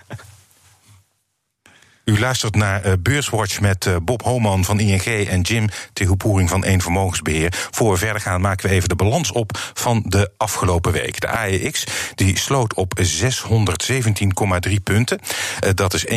U 2.04 2.18
luistert 2.18 2.54
naar 2.54 2.86
uh, 2.86 2.92
Beurswatch 3.00 3.60
met 3.60 3.86
uh, 3.86 3.96
Bob 4.02 4.22
Homan 4.22 4.64
van 4.64 4.80
ING 4.80 5.04
en 5.04 5.40
Jim 5.40 5.68
Tegelpoering 5.92 6.48
van 6.48 6.64
Eén 6.64 6.82
Vermogensbeheer. 6.82 7.52
Voor 7.70 7.92
we 7.92 7.98
verder 7.98 8.20
gaan 8.20 8.40
maken 8.40 8.68
we 8.68 8.74
even 8.74 8.88
de 8.88 8.96
balans 8.96 9.32
op 9.32 9.72
van 9.74 10.02
de 10.06 10.30
afgelopen 10.36 10.92
week. 10.92 11.20
De 11.20 11.28
AEX 11.28 11.84
die 12.14 12.38
sloot 12.38 12.74
op 12.74 13.00
617,3 13.00 14.72
punten. 14.82 15.18
Uh, 15.64 15.70
dat 15.74 15.94
is 15.94 16.06
1,9% 16.06 16.14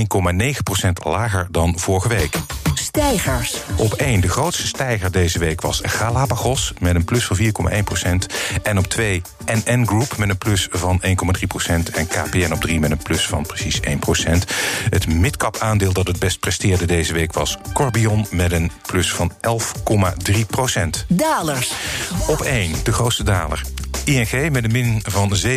lager 1.03 1.48
dan 1.51 1.79
vorige 1.79 2.08
week. 2.08 2.38
Stijgers. 2.95 3.55
Op 3.77 3.93
1, 3.93 4.21
de 4.21 4.29
grootste 4.29 4.67
stijger 4.67 5.11
deze 5.11 5.39
week 5.39 5.61
was 5.61 5.81
Galapagos 5.83 6.73
met 6.79 6.95
een 6.95 7.05
plus 7.05 7.25
van 7.25 7.37
4,1% 7.37 7.43
En 8.63 8.77
op 8.77 8.87
2, 8.87 9.21
NN 9.45 9.85
Group 9.87 10.17
met 10.17 10.29
een 10.29 10.37
plus 10.37 10.67
van 10.71 11.01
1,3% 11.01 11.09
En 11.93 12.07
KPN 12.07 12.51
op 12.51 12.61
3 12.61 12.79
met 12.79 12.91
een 12.91 12.97
plus 12.97 13.27
van 13.27 13.45
precies 13.45 13.79
1% 13.79 13.83
Het 14.89 15.07
midcap 15.07 15.57
aan 15.57 15.69
aandeel 15.69 15.93
dat 15.93 16.07
het 16.07 16.19
best 16.19 16.39
presteerde 16.39 16.85
deze 16.85 17.13
week 17.13 17.33
was 17.33 17.57
Corbion 17.73 18.27
met 18.31 18.51
een 18.51 18.71
plus 18.85 19.13
van 19.13 19.31
11,3 20.31 20.45
procent. 20.47 21.05
Dalers. 21.07 21.73
Op 22.27 22.41
1, 22.41 22.71
de 22.83 22.93
grootste 22.93 23.23
daler. 23.23 23.61
ING 24.05 24.51
met 24.51 24.63
een 24.63 24.71
min 24.71 25.01
van 25.03 25.35
7,8 25.45 25.49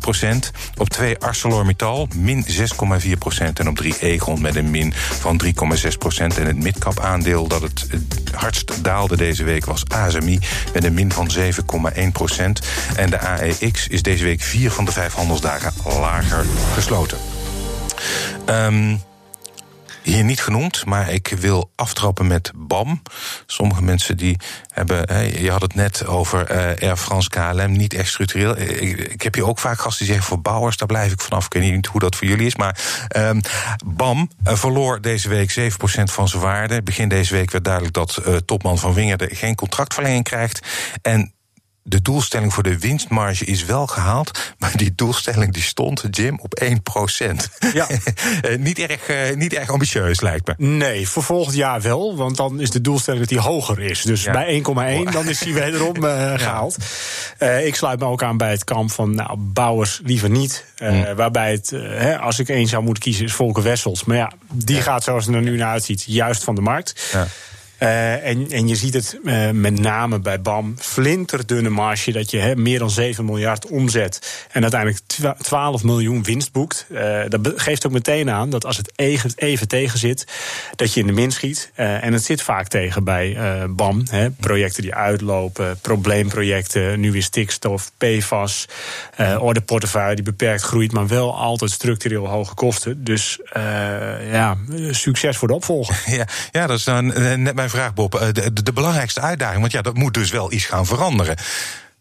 procent. 0.00 0.50
Op 0.76 0.88
2 0.88 1.18
ArcelorMittal 1.18 2.08
min 2.14 2.46
6,4 2.46 3.18
procent. 3.18 3.58
En 3.58 3.68
op 3.68 3.76
3 3.76 3.98
Egon 3.98 4.40
met 4.40 4.56
een 4.56 4.70
min 4.70 4.92
van 4.94 5.40
3,6 5.44 5.50
procent. 5.98 6.38
En 6.38 6.46
het 6.46 6.56
midcap 6.56 6.81
aandeel 7.00 7.48
dat 7.48 7.62
het 7.62 7.86
hardst 8.34 8.84
daalde 8.84 9.16
deze 9.16 9.44
week 9.44 9.64
was 9.64 9.82
ASMI 9.88 10.38
met 10.74 10.84
een 10.84 10.94
min 10.94 11.12
van 11.12 11.30
7,1 11.38 12.02
procent. 12.12 12.60
En 12.96 13.10
de 13.10 13.18
AEX 13.18 13.88
is 13.88 14.02
deze 14.02 14.24
week 14.24 14.40
vier 14.40 14.70
van 14.70 14.84
de 14.84 14.92
vijf 14.92 15.14
handelsdagen 15.14 15.72
lager 15.84 16.44
gesloten. 16.74 17.18
Um, 18.46 19.00
hier 20.02 20.24
niet 20.24 20.42
genoemd, 20.42 20.84
maar 20.84 21.10
ik 21.10 21.28
wil 21.28 21.70
aftrappen 21.74 22.26
met 22.26 22.52
BAM. 22.54 23.02
Sommige 23.46 23.82
mensen 23.82 24.16
die 24.16 24.36
hebben, 24.72 25.06
je 25.42 25.50
had 25.50 25.62
het 25.62 25.74
net 25.74 26.06
over 26.06 26.50
uh, 26.50 26.56
Air 26.88 26.96
France 26.96 27.28
KLM, 27.28 27.72
niet 27.72 27.94
echt 27.94 28.08
structureel. 28.08 28.58
Ik, 28.58 29.22
heb 29.22 29.34
hier 29.34 29.46
ook 29.46 29.58
vaak 29.58 29.78
gasten 29.78 30.04
die 30.04 30.14
zeggen 30.14 30.26
voor 30.26 30.40
bouwers, 30.40 30.76
daar 30.76 30.88
blijf 30.88 31.12
ik 31.12 31.20
vanaf. 31.20 31.44
Ik 31.44 31.52
weet 31.52 31.72
niet 31.72 31.86
hoe 31.86 32.00
dat 32.00 32.16
voor 32.16 32.26
jullie 32.26 32.46
is, 32.46 32.56
maar 32.56 32.78
um, 33.16 33.40
BAM 33.86 34.30
uh, 34.46 34.54
verloor 34.54 35.00
deze 35.00 35.28
week 35.28 35.58
7% 35.60 35.64
van 36.04 36.28
zijn 36.28 36.42
waarde. 36.42 36.82
Begin 36.82 37.08
deze 37.08 37.34
week 37.34 37.50
werd 37.50 37.64
duidelijk 37.64 37.94
dat 37.94 38.22
uh, 38.26 38.36
topman 38.36 38.78
van 38.78 38.94
Wingerde 38.94 39.28
geen 39.34 39.54
contractverlenging 39.54 40.24
krijgt. 40.24 40.66
En 41.02 41.32
de 41.82 42.02
doelstelling 42.02 42.52
voor 42.54 42.62
de 42.62 42.78
winstmarge 42.78 43.44
is 43.44 43.64
wel 43.64 43.86
gehaald. 43.86 44.54
Maar 44.58 44.76
die 44.76 44.94
doelstelling 44.94 45.52
die 45.52 45.62
stond, 45.62 46.04
Jim, 46.10 46.38
op 46.40 46.54
1 46.54 46.82
Ja. 47.72 47.86
Eh, 48.42 48.58
niet, 48.58 48.78
erg, 48.78 49.08
uh, 49.08 49.36
niet 49.36 49.54
erg 49.54 49.70
ambitieus, 49.70 50.20
lijkt 50.20 50.46
me. 50.46 50.54
Nee, 50.56 51.08
voor 51.08 51.22
volgend 51.22 51.56
jaar 51.56 51.80
wel. 51.80 52.16
Want 52.16 52.36
dan 52.36 52.60
is 52.60 52.70
de 52.70 52.80
doelstelling 52.80 53.20
dat 53.20 53.30
die 53.30 53.40
hoger 53.40 53.80
is. 53.80 54.02
Dus 54.02 54.24
bij 54.24 54.62
1,1 55.06 55.12
dan 55.12 55.28
is 55.28 55.38
die 55.38 55.54
wederom 55.54 55.96
uh, 56.04 56.32
gehaald. 56.38 56.76
Ja. 57.38 57.46
ik 57.46 57.74
sluit 57.74 57.98
me 57.98 58.04
ook 58.04 58.22
aan 58.22 58.36
bij 58.36 58.50
het 58.50 58.64
kamp 58.64 58.90
van 58.90 59.14
nou, 59.14 59.36
bouwers 59.38 60.00
liever 60.04 60.30
niet. 60.30 60.64
Mm. 60.78 61.14
Waarbij 61.14 61.50
het, 61.50 61.70
hè, 61.70 62.18
als 62.18 62.38
ik 62.38 62.48
één 62.48 62.66
zou 62.66 62.82
moeten 62.82 63.02
kiezen, 63.02 63.24
is 63.24 63.32
Volker 63.32 63.62
Wessels. 63.62 64.04
Maar 64.04 64.16
ja, 64.16 64.32
die 64.52 64.82
gaat 64.82 65.04
zoals 65.04 65.26
het 65.26 65.34
er 65.34 65.42
nu 65.42 65.56
naar 65.56 65.70
uitziet, 65.70 66.04
juist 66.06 66.44
van 66.44 66.54
de 66.54 66.60
markt. 66.60 67.08
Ja. 67.12 67.26
Uh, 67.82 68.26
en, 68.26 68.50
en 68.50 68.68
je 68.68 68.76
ziet 68.76 68.94
het 68.94 69.18
uh, 69.24 69.50
met 69.50 69.80
name 69.80 70.18
bij 70.18 70.40
BAM, 70.40 70.74
flinterdunne 70.78 71.68
marge, 71.68 72.12
dat 72.12 72.30
je 72.30 72.52
meer 72.56 72.78
dan 72.78 72.90
7 72.90 73.24
miljard 73.24 73.66
omzet 73.66 74.46
en 74.50 74.62
uiteindelijk 74.62 75.00
12 75.38 75.82
miljoen 75.82 76.22
winst 76.22 76.52
boekt. 76.52 76.86
Uh, 76.90 77.20
dat 77.28 77.52
geeft 77.56 77.86
ook 77.86 77.92
meteen 77.92 78.30
aan 78.30 78.50
dat 78.50 78.64
als 78.64 78.76
het 78.76 78.92
even, 78.96 79.32
even 79.36 79.68
tegen 79.68 79.98
zit, 79.98 80.26
dat 80.76 80.94
je 80.94 81.00
in 81.00 81.06
de 81.06 81.12
min 81.12 81.30
schiet. 81.30 81.70
en 81.74 82.12
het 82.12 82.24
zit 82.24 82.42
vaak 82.42 82.68
tegen 82.68 83.04
bij 83.04 83.36
BAM. 83.70 84.04
Projecten 84.40 84.82
die 84.82 84.94
uitlopen, 84.94 85.78
probleemprojecten, 85.80 87.00
nu 87.00 87.12
weer 87.12 87.22
stikstof, 87.22 87.92
PFAS, 87.98 88.68
ordeportefeuille 89.38 90.14
die 90.14 90.24
beperkt 90.24 90.62
groeit, 90.62 90.92
maar 90.92 91.06
wel 91.06 91.36
altijd 91.36 91.70
structureel 91.70 92.28
hoge 92.28 92.54
kosten. 92.54 93.04
Dus 93.04 93.40
ja, 94.30 94.56
succes 94.90 95.36
voor 95.36 95.48
de 95.48 95.54
opvolger. 95.54 96.02
Ja, 96.12 96.26
ja 96.50 96.66
dat 96.66 96.78
is 96.78 96.84
dan 96.84 97.06
net 97.42 97.54
mijn 97.54 97.70
vraag, 97.72 97.94
Bob. 97.94 98.14
Eh, 98.14 98.32
de, 98.32 98.52
de, 98.52 98.62
de, 98.62 98.72
belangrijkste 98.72 99.20
uitdaging, 99.20 99.60
want 99.60 99.72
ja, 99.72 99.82
dat 99.82 99.94
moet 99.94 100.14
dus 100.14 100.30
wel 100.30 100.52
iets 100.52 100.64
gaan 100.64 100.86
veranderen. 100.86 101.36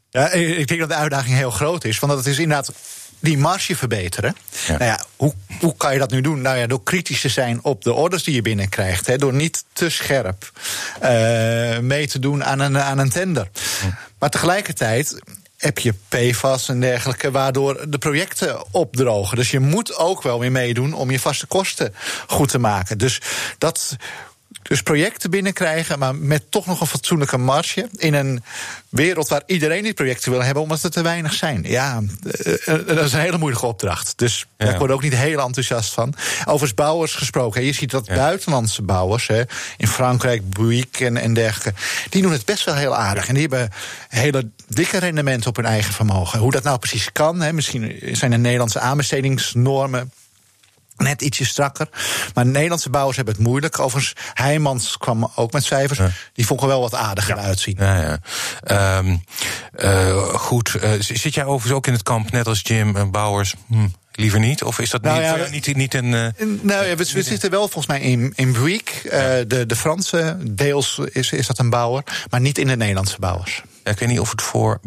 Ja, 0.10 0.32
ik 0.32 0.68
denk 0.68 0.80
dat 0.80 0.90
de 0.90 0.96
uitdaging 0.96 1.36
heel 1.36 1.52
groot 1.52 1.84
is. 1.84 2.00
Want 2.00 2.14
dat 2.14 2.26
is 2.26 2.38
inderdaad 2.40 2.72
die 3.20 3.38
marge 3.38 3.76
verbeteren. 3.76 4.36
Ja. 4.68 4.78
Nou 4.78 4.84
ja, 4.84 5.06
hoe, 5.16 5.34
hoe 5.60 5.76
kan 5.78 5.94
je 5.94 6.00
dat 6.00 6.12
nu 6.12 6.22
doen? 6.22 6.42
Nou 6.42 6.58
ja, 6.58 6.68
door 6.68 6.84
kritisch 6.84 7.22
te 7.22 7.30
zijn 7.30 7.64
op 7.64 7.84
de 7.84 7.94
orders 7.94 8.24
die 8.24 8.36
je 8.36 8.42
binnenkrijgt. 8.42 9.08
Hè, 9.08 9.18
door 9.18 9.34
niet 9.34 9.64
te 9.74 9.90
scherp 9.90 10.52
uh, 11.04 11.80
mee 11.80 12.08
te 12.08 12.20
doen 12.20 12.44
aan 12.44 12.60
een, 12.60 12.78
aan 12.78 12.98
een 12.98 13.10
tender. 13.10 13.50
Maar 14.20 14.30
tegelijkertijd 14.30 15.20
heb 15.58 15.80
je 15.80 15.94
PFAS 16.08 16.70
en 16.70 16.80
dergelijke, 16.80 17.32
waardoor 17.32 17.90
de 17.90 17.98
projecten 17.98 18.64
opdrogen. 18.72 19.38
Dus 19.38 19.52
je 19.52 19.60
moet 19.60 19.96
ook 19.96 20.22
wel 20.22 20.40
weer 20.40 20.52
meedoen 20.52 20.94
om 20.94 21.12
je 21.12 21.20
vaste 21.20 21.46
kosten 21.46 21.94
goed 22.28 22.50
te 22.50 22.60
maken. 22.60 22.98
Dus 22.98 23.22
dat 23.58 23.96
dus 24.72 24.82
projecten 24.82 25.30
binnenkrijgen, 25.30 26.00
maar 26.00 26.16
met 26.16 26.44
toch 26.50 26.66
nog 26.66 26.82
een 26.82 26.88
fatsoenlijke 26.88 27.38
marge. 27.38 27.90
In 27.98 28.14
een 28.14 28.44
wereld 28.90 29.28
waar 29.28 29.44
iedereen 29.46 29.84
die 29.84 29.94
projecten 29.94 30.32
wil 30.32 30.44
hebben, 30.44 30.64
omdat 30.64 30.84
er 30.84 30.92
te 30.92 31.02
weinig 31.02 31.34
zijn. 31.34 31.64
Ja, 31.68 32.02
eh, 32.24 32.68
eh, 32.68 32.88
dat 32.88 33.06
is 33.06 33.14
een 33.14 33.20
hele 33.20 33.38
moeilijke 33.38 33.66
opdracht. 33.66 34.14
Dus 34.16 34.46
Ja. 34.58 34.66
daar 34.66 34.78
word 34.78 34.90
ik 34.90 34.96
ook 34.96 35.02
niet 35.02 35.16
heel 35.16 35.40
enthousiast 35.40 35.94
van. 35.94 36.14
Overigens 36.40 36.74
bouwers 36.74 37.14
gesproken. 37.14 37.64
Je 37.64 37.74
ziet 37.74 37.92
dat 37.92 38.08
buitenlandse 38.08 38.82
bouwers, 38.82 39.28
hè, 39.28 39.42
in 39.78 39.88
Frankrijk, 39.88 40.50
Bouygues 40.50 41.08
en, 41.08 41.18
en 41.18 41.34
dergelijke, 41.34 41.82
die 42.10 42.22
doen 42.22 42.32
het 42.32 42.46
best 42.46 42.66
wel 42.66 42.76
heel 42.76 42.96
aardig. 42.96 43.28
En 43.28 43.34
die 43.34 43.48
hebben 43.48 43.70
hele 44.08 44.50
dikke 44.68 44.98
rendementen 44.98 45.50
op 45.50 45.56
hun 45.56 45.66
eigen 45.66 45.94
vermogen. 45.94 46.40
Hoe 46.40 46.52
dat 46.52 46.64
nou 46.64 46.78
precies 46.78 47.12
kan, 47.12 47.42
hè, 47.42 47.54
misschien 47.54 48.00
zijn 48.12 48.32
de 48.32 48.38
Nederlandse 48.38 48.80
aanbestedingsnormen 48.80 50.12
net 51.04 51.22
ietsje 51.22 51.46
strakker. 51.46 51.88
Maar 52.34 52.44
de 52.44 52.50
Nederlandse 52.50 52.90
bouwers 52.90 53.16
hebben 53.16 53.34
het 53.36 53.44
moeilijk. 53.44 53.80
Overigens, 53.80 54.14
Heijmans 54.34 54.98
kwam 54.98 55.32
ook 55.36 55.52
met 55.52 55.64
cijfers. 55.64 56.00
Die 56.34 56.46
vond 56.46 56.62
wel 56.62 56.82
wat 56.82 56.96
aardiger 56.96 57.38
uitzien. 57.38 57.76
Ja, 57.80 58.02
ja. 58.02 58.20
Ehm, 58.64 59.16
eh, 59.76 60.24
goed. 60.24 60.76
Eh, 60.76 60.92
zit 61.00 61.34
jij 61.34 61.44
overigens 61.46 61.74
ook 61.74 61.88
in 61.88 61.94
het 61.94 62.04
kamp, 62.04 62.32
net 62.32 62.48
als 62.48 62.62
Jim 62.64 62.96
en 62.96 63.12
Bouwers? 63.12 63.54
Hm, 63.68 63.88
liever 64.12 64.40
niet? 64.40 64.64
Of 64.64 64.80
is 64.80 64.90
dat 64.90 65.02
Nou 65.02 65.16
niet, 65.16 65.26
ja, 65.26 65.38
eh, 65.38 65.52
niet, 65.52 65.76
niet 65.76 65.94
een. 65.94 66.14
En, 66.14 66.60
Nou 66.62 66.86
ja, 66.86 66.96
we, 66.96 67.10
we 67.14 67.24
zitten 67.24 67.50
wel 67.50 67.62
volgens 67.62 67.88
mij 67.88 68.02
in, 68.02 68.34
in. 68.36 68.56
Eh, 68.56 69.22
de, 69.48 69.66
de 69.66 69.76
Franse, 69.76 70.38
deels 70.42 71.00
is, 71.12 71.32
is 71.32 71.48
dat 71.48 71.60
een 71.60 71.70
bouwer. 71.70 72.04
Maar 72.30 72.42
niet 72.42 72.58
in 72.58 72.68
de 72.68 72.76
Nederlandse 72.78 73.20
bouwers. 73.20 73.62
Ja, 73.84 73.92
ik 73.92 74.00
weet 74.00 74.10
niet 74.10 74.20
of 74.20 74.32
het 74.32 74.42
voor 74.42 74.80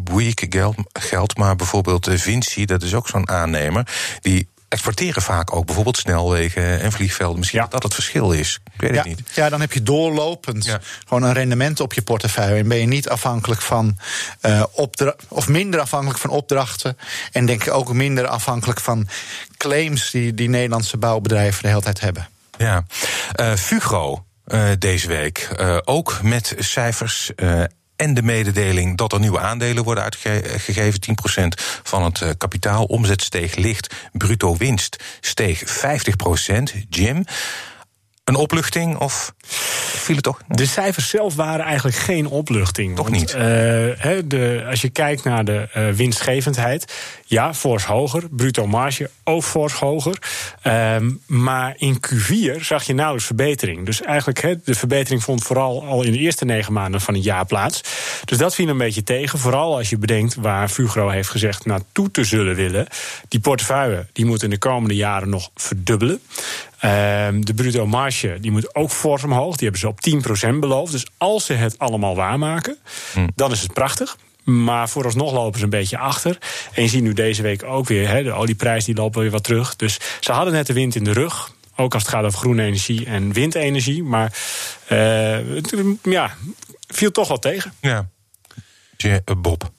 geld- 0.48 0.74
geldt, 0.92 1.36
maar 1.36 1.56
bijvoorbeeld 1.56 2.08
Vinci, 2.12 2.64
dat 2.64 2.82
is 2.82 2.94
ook 2.94 3.08
zo'n 3.08 3.28
aannemer. 3.28 3.86
Die 4.20 4.48
exporteren 4.74 5.22
vaak 5.22 5.54
ook 5.56 5.64
bijvoorbeeld 5.66 5.96
snelwegen 5.96 6.80
en 6.80 6.92
vliegvelden. 6.92 7.38
Misschien 7.38 7.60
dat 7.60 7.70
dat 7.70 7.82
het 7.82 7.94
verschil 7.94 8.32
is. 8.32 8.60
Ik 8.74 8.80
weet 8.80 8.90
Ja, 8.90 8.96
het 8.96 9.06
niet. 9.06 9.20
ja, 9.34 9.48
dan 9.48 9.60
heb 9.60 9.72
je 9.72 9.82
doorlopend 9.82 10.64
Ja. 10.64 10.80
gewoon 11.06 11.22
een 11.22 11.32
rendement 11.32 11.80
op 11.80 11.92
je 11.92 12.02
portefeuille. 12.02 12.60
En 12.60 12.68
ben 12.68 12.78
je 12.78 12.86
niet 12.86 13.08
afhankelijk 13.08 13.60
van 13.60 13.98
eh 14.40 14.62
opdra- 14.72 15.14
of 15.28 15.48
minder 15.48 15.80
afhankelijk 15.80 16.18
van 16.18 16.30
opdrachten. 16.30 16.96
En 17.32 17.46
denk 17.46 17.64
ik 17.64 17.72
ook 17.72 17.92
minder 17.92 18.26
afhankelijk 18.26 18.80
van 18.80 19.08
claims 19.56 20.10
die, 20.10 20.34
die 20.34 20.48
Nederlandse 20.48 20.96
bouwbedrijven 20.96 21.62
de 21.62 21.68
hele 21.68 21.80
tijd 21.80 22.00
hebben. 22.00 22.28
Ja. 22.56 22.84
Eh, 23.32 23.52
Fugro 23.54 24.24
eh, 24.44 24.68
deze 24.78 25.08
week 25.08 25.48
ook 25.84 26.22
met 26.22 26.54
cijfers. 26.58 27.34
eh, 27.34 27.62
en 27.96 28.14
de 28.14 28.22
mededeling 28.22 28.96
dat 28.96 29.12
er 29.12 29.20
nieuwe 29.20 29.38
aandelen 29.38 29.84
worden 29.84 30.04
uitgegeven. 30.04 31.00
10% 31.00 31.62
van 31.82 32.04
het 32.04 32.20
eh, 32.20 32.28
kapitaal. 32.38 32.84
Omzet 32.84 33.22
steeg 33.22 33.54
licht. 33.54 33.94
Bruto 34.12 34.56
winst 34.56 35.04
steeg 35.20 35.62
50%. 35.62 36.52
Jim, 36.88 37.24
een 38.24 38.34
opluchting 38.34 38.96
of 38.98 39.34
viel 40.04 40.14
het 40.14 40.24
toch? 40.24 40.40
De 40.48 40.66
cijfers 40.66 41.08
zelf 41.08 41.34
waren 41.34 41.64
eigenlijk 41.64 41.96
geen 41.96 42.26
opluchting. 42.26 42.96
Toch 42.96 43.08
Want, 43.08 43.20
niet? 43.20 43.30
eh, 43.34 43.40
de, 44.24 44.64
als 44.68 44.80
je 44.80 44.88
kijkt 44.88 45.24
naar 45.24 45.44
de 45.44 45.68
eh, 45.72 45.88
winstgevendheid, 45.88 46.92
ja, 47.26 47.54
fors 47.54 47.84
hoger. 47.84 48.22
Bruto 48.30 48.66
marge 48.66 49.10
ook 49.24 49.42
fors 49.42 49.72
hoger. 49.72 50.18
Ehm, 50.62 51.10
maar 51.26 51.74
in 51.76 52.00
Q4 52.08 52.60
zag 52.60 52.84
je 52.84 52.94
nauwelijks 52.94 53.26
verbetering. 53.26 53.86
Dus 53.86 54.02
eigenlijk, 54.02 54.40
hè, 54.40 54.54
de 54.64 54.74
verbetering 54.74 55.22
vond 55.22 55.42
vooral 55.42 55.84
al 55.84 56.02
in 56.02 56.12
de 56.12 56.18
eerste 56.18 56.44
negen 56.44 56.72
maanden 56.72 57.00
van 57.00 57.14
het 57.14 57.24
jaar 57.24 57.46
plaats. 57.46 57.80
Dus 58.24 58.38
dat 58.38 58.54
viel 58.54 58.68
een 58.68 58.78
beetje 58.78 59.02
tegen. 59.02 59.38
Vooral 59.38 59.76
als 59.76 59.90
je 59.90 59.98
bedenkt 59.98 60.34
waar 60.34 60.68
Fugro 60.68 61.08
heeft 61.08 61.28
gezegd 61.28 61.66
naartoe 61.66 62.10
te 62.10 62.24
zullen 62.24 62.54
willen. 62.54 62.86
Die 63.28 63.40
portefeuille 63.40 64.06
die 64.12 64.24
moet 64.26 64.42
in 64.42 64.50
de 64.50 64.58
komende 64.58 64.94
jaren 64.94 65.28
nog 65.28 65.50
verdubbelen. 65.54 66.20
Ehm, 66.84 67.40
de 67.40 67.54
bruto 67.54 67.86
marge 67.86 68.36
die 68.40 68.50
moet 68.50 68.74
ook 68.74 68.90
fors 68.90 69.24
omhoog. 69.24 69.56
Die 69.56 69.62
hebben 69.62 69.80
ze 69.80 69.88
op 69.88 70.00
10% 70.00 70.60
beloofd. 70.60 70.92
Dus 70.92 71.06
als 71.16 71.44
ze 71.44 71.52
het 71.52 71.78
allemaal 71.78 72.14
waarmaken, 72.14 72.78
dan 73.34 73.52
is 73.52 73.60
het 73.60 73.72
prachtig. 73.72 74.16
Maar 74.42 74.88
vooralsnog 74.88 75.32
lopen 75.32 75.58
ze 75.58 75.64
een 75.64 75.70
beetje 75.70 75.98
achter. 75.98 76.38
En 76.72 76.82
je 76.82 76.88
ziet 76.88 77.02
nu 77.02 77.12
deze 77.12 77.42
week 77.42 77.62
ook 77.62 77.88
weer, 77.88 78.08
hè, 78.08 78.22
de 78.22 78.32
olieprijs 78.32 78.84
die 78.84 78.94
lopen 78.94 79.20
weer 79.20 79.30
wat 79.30 79.44
terug. 79.44 79.76
Dus 79.76 79.98
ze 80.20 80.32
hadden 80.32 80.52
net 80.52 80.66
de 80.66 80.72
wind 80.72 80.94
in 80.94 81.04
de 81.04 81.12
rug. 81.12 81.52
Ook 81.76 81.94
als 81.94 82.02
het 82.02 82.12
gaat 82.12 82.24
over 82.24 82.38
groene 82.38 82.62
energie 82.62 83.06
en 83.06 83.32
windenergie. 83.32 84.02
Maar 84.02 84.38
eh, 84.86 84.98
het 85.54 85.74
ja, 86.02 86.36
viel 86.86 87.10
toch 87.10 87.28
wel 87.28 87.38
tegen. 87.38 87.72
Ja. 87.80 88.08
Je, 88.96 89.22
eh, 89.24 89.36
Bob. 89.36 89.70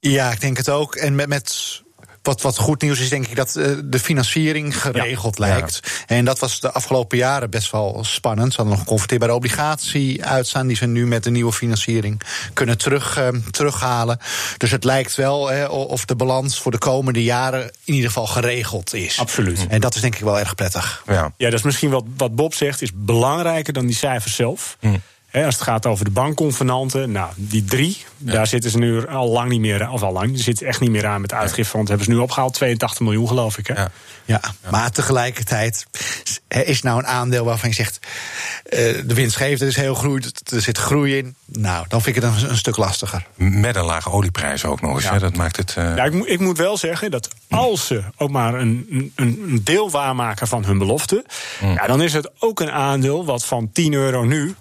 Ja, 0.00 0.32
ik 0.32 0.40
denk 0.40 0.56
het 0.56 0.70
ook. 0.70 0.94
En 0.94 1.14
met, 1.14 1.28
met 1.28 1.82
wat, 2.28 2.42
wat 2.42 2.58
goed 2.58 2.82
nieuws 2.82 3.00
is, 3.00 3.08
denk 3.08 3.26
ik 3.26 3.36
dat 3.36 3.56
eh, 3.56 3.70
de 3.84 3.98
financiering 3.98 4.80
geregeld 4.80 5.38
lijkt. 5.38 6.04
En 6.06 6.24
dat 6.24 6.38
was 6.38 6.60
de 6.60 6.72
afgelopen 6.72 7.18
jaren 7.18 7.50
best 7.50 7.70
wel 7.70 8.04
spannend. 8.04 8.50
Ze 8.50 8.56
hadden 8.56 8.74
nog 8.74 8.82
een 8.82 8.90
converteerbare 8.90 9.34
obligatie 9.34 10.24
uitstaan, 10.24 10.66
die 10.66 10.76
ze 10.76 10.86
nu 10.86 11.06
met 11.06 11.24
de 11.24 11.30
nieuwe 11.30 11.52
financiering 11.52 12.20
kunnen 12.52 12.78
terug, 12.78 13.16
eh, 13.16 13.28
terughalen. 13.50 14.18
Dus 14.56 14.70
het 14.70 14.84
lijkt 14.84 15.14
wel 15.14 15.52
eh, 15.52 15.70
of 15.70 16.04
de 16.04 16.16
balans 16.16 16.58
voor 16.58 16.70
de 16.70 16.78
komende 16.78 17.22
jaren 17.22 17.62
in 17.84 17.94
ieder 17.94 18.08
geval 18.08 18.26
geregeld 18.26 18.94
is. 18.94 19.18
Absoluut. 19.18 19.66
En 19.68 19.80
dat 19.80 19.94
is 19.94 20.00
denk 20.00 20.14
ik 20.14 20.24
wel 20.24 20.38
erg 20.38 20.54
prettig. 20.54 21.02
Ja. 21.06 21.32
Ja, 21.36 21.50
dat 21.50 21.58
is 21.58 21.64
misschien 21.64 21.90
wat, 21.90 22.04
wat 22.16 22.34
Bob 22.34 22.54
zegt, 22.54 22.82
is 22.82 22.90
belangrijker 22.94 23.72
dan 23.72 23.86
die 23.86 23.96
cijfers 23.96 24.34
zelf. 24.34 24.76
Als 25.32 25.54
het 25.54 25.62
gaat 25.62 25.86
over 25.86 26.04
de 26.04 26.10
bankconvenanten, 26.10 27.10
nou, 27.12 27.30
die 27.36 27.64
drie, 27.64 28.04
daar 28.16 28.46
zitten 28.46 28.70
ze 28.70 28.78
nu 28.78 29.06
al 29.06 29.28
lang 29.28 29.48
niet 29.50 29.60
meer, 29.60 29.90
of 29.90 30.02
al 30.02 30.12
lang, 30.12 30.32
die 30.34 30.42
zitten 30.42 30.66
echt 30.66 30.80
niet 30.80 30.90
meer 30.90 31.06
aan 31.06 31.20
met 31.20 31.32
uitgifte, 31.32 31.76
want 31.76 31.88
hebben 31.88 32.06
ze 32.06 32.12
nu 32.12 32.18
opgehaald, 32.18 32.54
82 32.54 33.00
miljoen 33.00 33.28
geloof 33.28 33.58
ik. 33.58 33.66
Hè? 33.66 33.74
Ja. 33.74 33.90
Ja, 34.24 34.40
maar 34.70 34.90
tegelijkertijd 34.90 35.86
er 36.48 36.66
is 36.66 36.82
nou 36.82 36.98
een 36.98 37.06
aandeel 37.06 37.44
waarvan 37.44 37.68
je 37.68 37.74
zegt... 37.74 37.98
eh, 38.64 38.78
de 39.06 39.14
winstgevendheid 39.14 39.70
is 39.70 39.76
heel 39.76 39.94
groei, 39.94 40.22
er 40.52 40.60
zit 40.62 40.78
groei 40.78 41.16
in. 41.16 41.34
Nou, 41.44 41.84
dan 41.88 42.02
vind 42.02 42.16
ik 42.16 42.22
het 42.22 42.42
een, 42.42 42.50
een 42.50 42.56
stuk 42.56 42.76
lastiger. 42.76 43.26
Met 43.34 43.76
een 43.76 43.84
lage 43.84 44.10
olieprijs 44.10 44.64
ook 44.64 44.80
nog 44.80 44.94
eens. 44.94 45.04
Ja. 45.04 45.12
Hè? 45.12 45.18
Dat 45.18 45.36
maakt 45.36 45.56
het. 45.56 45.74
eh, 45.76 45.96
Ja, 45.96 46.04
ik, 46.04 46.12
moet- 46.12 46.28
ik 46.28 46.40
moet 46.40 46.58
wel 46.58 46.76
zeggen 46.76 47.10
dat 47.10 47.28
als 47.50 47.86
ze 47.86 48.02
ook 48.16 48.30
maar 48.30 48.54
een, 48.54 48.86
een, 48.88 49.12
een 49.16 49.60
deel 49.64 49.90
waarmaken 49.90 50.46
van 50.48 50.64
hun 50.64 50.78
belofte, 50.78 51.24
ja, 51.60 51.86
dan 51.86 52.02
is 52.02 52.12
het 52.12 52.30
ook 52.38 52.60
een 52.60 52.70
aandeel 52.70 53.24
wat 53.24 53.44
van 53.44 53.70
10 53.72 53.92
euro 53.92 54.24
nu, 54.24 54.54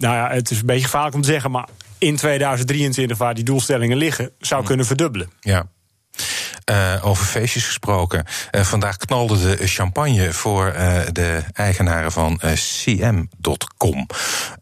nou 0.00 0.14
ja, 0.14 0.30
het 0.30 0.50
is 0.50 0.60
een 0.60 0.66
beetje 0.66 0.84
gevaarlijk 0.84 1.14
om 1.14 1.22
te 1.22 1.28
zeggen, 1.28 1.50
maar 1.50 1.68
in 1.98 2.16
2023, 2.16 3.18
waar 3.18 3.34
die 3.34 3.44
doelstellingen 3.44 3.96
liggen, 3.96 4.30
zou 4.38 4.64
kunnen 4.64 4.86
verdubbelen. 4.86 5.30
Ja. 5.40 5.68
Eh, 6.64 6.94
over 7.02 7.24
feestjes 7.24 7.64
gesproken. 7.64 8.24
Eh, 8.50 8.62
vandaag 8.62 8.96
knalde 8.96 9.56
de 9.56 9.66
champagne 9.66 10.32
voor 10.32 10.66
eh, 10.66 11.00
de 11.12 11.42
eigenaren 11.52 12.12
van 12.12 12.40
CM.com. 12.54 14.06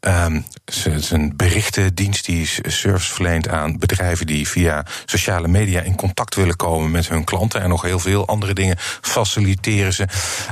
Ehm, 0.00 0.40
het 0.64 0.86
is 0.86 1.10
een 1.10 1.36
berichtendienst 1.36 2.24
die 2.24 2.48
service 2.62 3.12
verleent 3.12 3.48
aan 3.48 3.78
bedrijven 3.78 4.26
die 4.26 4.48
via 4.48 4.86
sociale 5.04 5.48
media 5.48 5.80
in 5.80 5.96
contact 5.96 6.34
willen 6.34 6.56
komen 6.56 6.90
met 6.90 7.08
hun 7.08 7.24
klanten. 7.24 7.60
En 7.60 7.68
nog 7.68 7.82
heel 7.82 7.98
veel 7.98 8.26
andere 8.26 8.54
dingen 8.54 8.76
faciliteren 9.00 9.92
ze. 9.92 10.06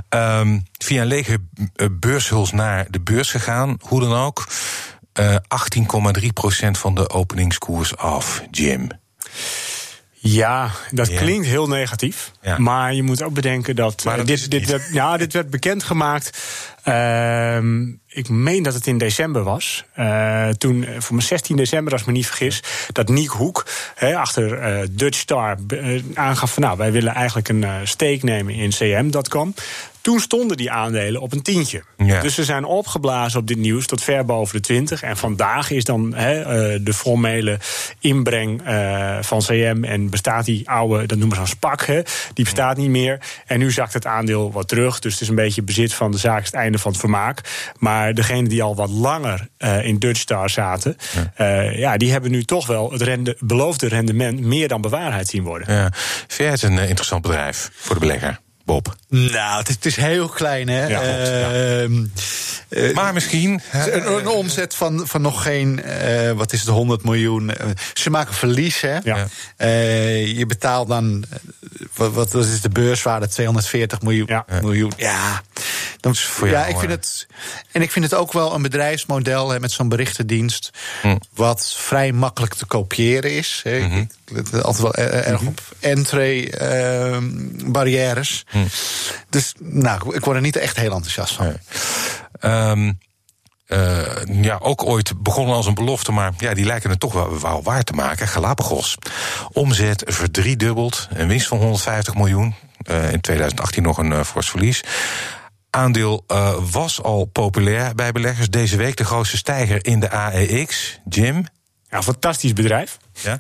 Ehm, 0.09 0.59
via 0.79 1.05
lege 1.05 1.39
beurshuls 1.93 2.53
naar 2.53 2.87
de 2.91 3.01
beurs 3.01 3.31
gegaan, 3.31 3.77
hoe 3.81 4.01
dan 4.01 4.15
ook. 4.15 4.47
Eh 5.13 5.37
18,3% 5.49 6.79
van 6.79 6.95
de 6.95 7.11
openingskoers 7.11 7.97
af, 7.97 8.43
Jim. 8.51 8.89
Ja, 10.29 10.71
dat 10.91 11.09
Ja. 11.09 11.19
klinkt 11.19 11.47
heel 11.47 11.69
negatief. 11.69 12.33
Ja. 12.43 12.59
Maar 12.59 12.95
je 12.95 13.03
moet 13.03 13.23
ook 13.23 13.33
bedenken 13.33 13.77
dat, 13.77 14.05
eh, 14.07 14.25
dit, 14.25 14.51
dit, 14.51 14.67
werd, 14.67 15.19
dit 15.19 15.33
werd 15.33 15.51
bekendgemaakt. 15.51 16.39
Ehm, 16.87 17.87
ik 18.17 18.29
meen 18.29 18.63
dat 18.63 18.75
het 18.75 18.87
in 18.87 18.99
december 18.99 19.43
was. 19.43 19.85
Eh, 19.95 20.49
toen, 20.49 20.85
eh, 20.85 21.01
voor 21.01 21.15
mijn 21.15 21.27
16 21.27 21.57
december, 21.57 21.93
als 21.93 22.01
ik 22.01 22.07
me 22.07 22.13
niet 22.13 22.27
vergis, 22.27 22.63
dat 22.93 23.09
Niek 23.09 23.31
Hoek 23.31 23.67
achter 24.15 24.59
eh, 24.59 24.87
Dutch 24.91 25.19
Star 25.19 25.57
aangaf 26.15 26.53
van 26.53 26.63
nou, 26.63 26.77
wij 26.77 26.93
willen 26.93 27.15
eigenlijk 27.15 27.49
een 27.49 27.67
steek 27.85 28.23
nemen 28.23 28.55
in 28.55 28.71
cm.com. 28.71 29.55
Toen 30.01 30.21
stonden 30.21 30.57
die 30.57 30.71
aandelen 30.71 31.21
op 31.21 31.33
een 31.33 31.43
tientje. 31.43 31.83
Ja. 31.97 32.21
Dus 32.21 32.35
ze 32.35 32.45
zijn 32.45 32.65
opgeblazen 32.65 33.41
op 33.41 33.47
dit 33.47 33.57
nieuws 33.57 33.87
tot 33.87 34.03
ver 34.03 34.25
boven 34.25 34.57
de 34.57 34.61
20. 34.61 35.03
En 35.03 35.17
vandaag 35.17 35.71
is 35.71 35.85
dan 35.85 36.11
de 36.11 36.93
formele 36.95 37.59
inbreng 38.01 38.63
van 39.21 39.41
CM. 39.41 39.85
En 39.85 40.11
bestaat 40.11 40.45
die 40.45 40.71
oude, 40.71 41.07
dat 41.07 41.19
noemen 41.19 41.37
ze 41.37 41.43
een 41.43 41.49
SPAC, 41.49 41.87
hè, 41.87 42.03
die 42.35 42.45
bestaat 42.45 42.77
niet 42.77 42.91
meer. 42.91 43.21
En 43.47 43.59
nu 43.59 43.71
zakt 43.71 43.93
het 43.93 44.07
aandeel 44.07 44.53
wat 44.53 44.69
terug. 44.69 44.99
Dus 44.99 45.13
het 45.13 45.23
is 45.23 45.29
een 45.29 45.35
beetje 45.35 45.63
bezit 45.63 45.95
van 45.95 46.11
de 46.11 46.19
zaak, 46.19 46.41
is 46.41 46.47
het 46.47 46.55
einde 46.55 46.76
van 46.81 46.91
het 46.91 47.01
vermaak. 47.01 47.41
Maar 47.79 48.15
degenen 48.15 48.45
die 48.45 48.63
al 48.63 48.75
wat 48.75 48.91
langer 48.91 49.49
eh, 49.57 49.85
in 49.85 49.99
Dutch 49.99 50.21
Star 50.21 50.51
zaten, 50.51 50.97
ja. 51.37 51.61
ja, 51.61 51.97
die 51.97 52.13
hebben 52.13 52.31
nu 52.31 52.45
toch 52.45 52.67
wel 52.67 52.93
het 52.93 53.03
rende, 53.03 53.37
beloofde 53.39 53.89
rendement 53.89 54.41
meer 54.41 54.69
dan 54.69 54.81
bewaarheid 54.81 55.29
zien 55.29 55.43
worden. 55.43 55.75
Ja. 55.75 55.91
Vind 55.93 56.37
jij 56.37 56.51
het 56.51 56.63
een 56.63 56.79
eh, 56.79 56.89
interessant 56.89 57.23
bedrijf 57.23 57.71
voor 57.75 57.95
de 57.95 58.01
belegger, 58.01 58.41
Bob? 58.67 58.97
Nou, 59.09 59.59
het 59.59 59.69
is, 59.69 59.75
het 59.75 59.87
is 59.87 59.97
heel 59.97 60.29
klein, 60.29 60.69
hè? 60.69 60.87
Ja, 60.87 60.99
klopt, 61.01 61.29
ja. 61.29 61.53
Ehm, 61.53 62.05
eh, 62.69 62.95
Maar 62.95 63.13
misschien. 63.15 63.61
een, 63.73 64.13
een 64.17 64.27
omzet 64.27 64.75
van, 64.75 65.07
van 65.07 65.23
nog 65.23 65.43
geen, 65.43 65.83
eh, 65.83 66.31
wat 66.33 66.53
is 66.53 66.61
het, 66.61 66.69
100 66.69 67.05
miljoen. 67.05 67.51
Eh, 67.51 67.67
ze 67.95 68.11
maken 68.11 68.35
verlies, 68.35 68.81
hè? 68.81 68.97
Ja. 69.05 69.27
Eh, 69.57 70.37
je 70.37 70.47
betaalt 70.47 70.89
dan, 70.89 71.25
eh, 71.31 71.39
wat, 71.95 72.33
wat 72.33 72.35
is 72.35 72.61
de 72.61 72.69
beurswaarde? 72.69 73.29
240 73.29 74.03
miljoen. 74.03 74.27
Ja. 74.29 74.45
miljoen. 74.63 74.93
Ja, 74.97 75.43
Dan, 76.01 76.17
voor 76.17 76.49
ja, 76.49 76.53
jou, 76.53 76.69
ik 76.71 76.77
vind 76.79 76.91
eh. 76.91 76.97
het. 76.97 77.27
En 77.73 77.83
ik 77.83 77.91
vind 77.91 78.05
het 78.05 78.15
ook 78.15 78.33
wel 78.33 78.55
een 78.55 78.63
bedrijfsmodel 78.63 79.51
hè, 79.51 79.61
met 79.61 79.73
zo'n 79.73 79.89
berichtendienst. 79.89 80.71
Hm. 81.03 81.17
wat 81.35 81.75
vrij 81.77 82.13
makkelijk 82.13 82.55
te 82.55 82.67
kopiëren 82.67 83.37
is. 83.37 83.61
Hè. 83.63 83.79
Mhm. 83.81 83.99
Ik 83.99 84.09
let 84.53 84.63
altijd 84.63 84.83
wel 84.83 84.95
eh, 84.95 85.29
erg 85.29 85.41
op 85.43 85.61
entree-barrières. 85.81 88.45
Hm. 88.63 88.69
Dus 89.31 89.55
nou, 89.59 90.15
ik 90.15 90.25
word 90.25 90.37
er 90.37 90.43
niet 90.43 90.57
echt 90.57 90.77
heel 90.77 90.93
enthousiast 90.93 91.35
van. 91.35 91.57
Ehm, 92.41 92.93
eh, 93.67 94.43
ja, 94.43 94.59
ook 94.63 94.85
ooit 94.85 95.23
begonnen 95.23 95.55
als 95.55 95.67
een 95.67 95.75
belofte, 95.75 96.13
maar 96.13 96.33
ja, 96.39 96.55
die 96.55 96.65
lijken 96.65 96.91
het 96.91 97.01
toch 97.01 97.13
wel, 97.13 97.41
wel 97.41 97.63
waar 97.63 97.83
te 97.83 97.93
maken. 97.93 98.29
Galapagos. 98.29 98.97
Omzet 99.53 100.03
verdriedubbeld, 100.07 101.09
een 101.11 101.29
winst 101.29 101.47
van 101.47 101.59
150 101.59 102.15
miljoen. 102.15 102.55
Eh, 102.87 103.13
in 103.13 103.21
2018 103.21 103.83
nog 103.83 103.99
een 103.99 104.13
eh, 104.13 104.23
fors 104.23 104.51
verlies. 104.51 104.81
Aandeel 105.71 106.25
eh, 106.27 106.55
was 106.71 107.03
al 107.03 107.25
populair 107.25 107.95
bij 107.95 108.13
beleggers. 108.13 108.51
Deze 108.51 108.77
week 108.77 108.97
de 108.97 109.05
grootste 109.05 109.37
stijger 109.37 109.87
in 109.87 110.01
de 110.01 110.11
AEX. 110.11 110.99
Jim? 111.09 111.45
Ja, 111.91 112.03
fantastisch 112.03 112.53
bedrijf. 112.53 112.99
Ja? 113.13 113.39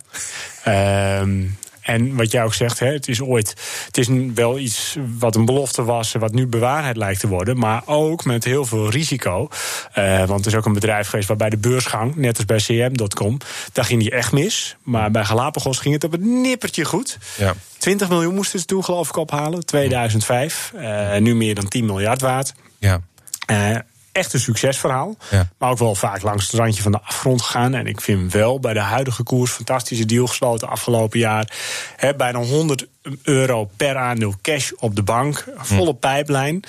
En 1.86 2.16
wat 2.16 2.30
jij 2.30 2.44
ook 2.44 2.54
zegt, 2.54 2.78
hè, 2.78 2.92
het 2.92 3.08
is 3.08 3.20
ooit. 3.20 3.54
Het 3.86 3.98
is 3.98 4.08
wel 4.34 4.58
iets 4.58 4.96
wat 5.18 5.34
een 5.34 5.44
belofte 5.44 5.84
was, 5.84 6.12
wat 6.12 6.32
nu 6.32 6.46
bewaarheid 6.46 6.96
lijkt 6.96 7.20
te 7.20 7.28
worden. 7.28 7.58
Maar 7.58 7.82
ook 7.84 8.24
met 8.24 8.44
heel 8.44 8.64
veel 8.64 8.90
risico. 8.90 9.48
Eh, 9.92 10.18
want 10.18 10.44
het 10.44 10.46
is 10.46 10.54
ook 10.54 10.66
een 10.66 10.72
bedrijf 10.72 11.08
geweest 11.08 11.28
waarbij 11.28 11.50
de 11.50 11.56
beursgang, 11.56 12.16
net 12.16 12.36
als 12.36 12.44
bij 12.44 12.56
CM.com, 12.56 13.38
daar 13.72 13.84
ging 13.84 14.00
die 14.00 14.10
echt 14.10 14.32
mis. 14.32 14.76
Maar 14.82 15.10
bij 15.10 15.24
Galapagos 15.24 15.78
ging 15.78 15.94
het 15.94 16.04
op 16.04 16.12
het 16.12 16.24
nippertje 16.24 16.84
goed. 16.84 17.18
Ja. 17.36 17.54
20 17.78 18.08
miljoen 18.08 18.34
moesten 18.34 18.58
ze 18.58 18.64
toen, 18.64 18.84
geloof 18.84 19.08
ik, 19.08 19.16
ophalen. 19.16 19.66
2005. 19.66 20.72
Eh, 20.76 21.16
nu 21.16 21.34
meer 21.34 21.54
dan 21.54 21.68
10 21.68 21.84
miljard 21.86 22.20
waard. 22.20 22.54
Ja. 22.78 23.00
Eh, 23.46 23.76
echt 24.16 24.32
een 24.32 24.40
succesverhaal. 24.40 25.16
Ja. 25.30 25.48
Maar 25.58 25.70
ook 25.70 25.78
wel 25.78 25.94
vaak 25.94 26.22
langs 26.22 26.46
het 26.50 26.60
randje 26.60 26.82
van 26.82 26.92
de 26.92 27.00
afgrond 27.00 27.42
gegaan. 27.42 27.74
En 27.74 27.86
ik 27.86 28.00
vind 28.00 28.32
wel 28.32 28.60
bij 28.60 28.72
de 28.72 28.80
huidige 28.80 29.22
koers 29.22 29.50
fantastische 29.50 30.04
deal 30.04 30.26
gesloten 30.26 30.68
afgelopen 30.68 31.18
jaar. 31.18 31.52
He, 31.96 32.14
bijna 32.14 32.38
100 32.38 32.86
euro 33.22 33.70
per 33.76 33.96
aandeel 33.96 34.34
cash 34.42 34.70
op 34.76 34.96
de 34.96 35.02
bank. 35.02 35.44
Volle 35.56 35.94
pijplijn. 35.94 36.62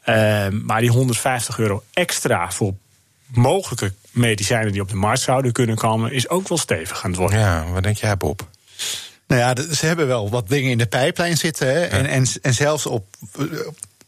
Eh, 0.00 0.48
maar 0.48 0.80
die 0.80 0.90
150 0.90 1.58
euro 1.58 1.82
extra 1.92 2.50
voor 2.50 2.74
mogelijke 3.26 3.92
medicijnen 4.10 4.72
die 4.72 4.80
op 4.80 4.88
de 4.88 4.96
markt 4.96 5.20
zouden 5.20 5.52
kunnen 5.52 5.76
komen, 5.76 6.12
is 6.12 6.28
ook 6.28 6.48
wel 6.48 6.58
stevig 6.58 7.04
aan 7.04 7.10
het 7.10 7.18
worden. 7.18 7.38
ja, 7.38 7.64
wat 7.72 7.82
denk 7.82 7.96
jij, 7.96 8.16
Bob? 8.16 8.48
Nou 9.26 9.40
ja, 9.40 9.74
ze 9.74 9.86
hebben 9.86 10.06
wel 10.06 10.30
wat 10.30 10.48
dingen 10.48 10.70
in 10.70 10.78
de 10.78 10.86
pijplijn 10.86 11.36
zitten. 11.36 11.66
Hè? 11.66 11.80
En, 11.80 12.06
en, 12.06 12.26
en 12.42 12.54
zelfs 12.54 12.86
op 12.86 13.06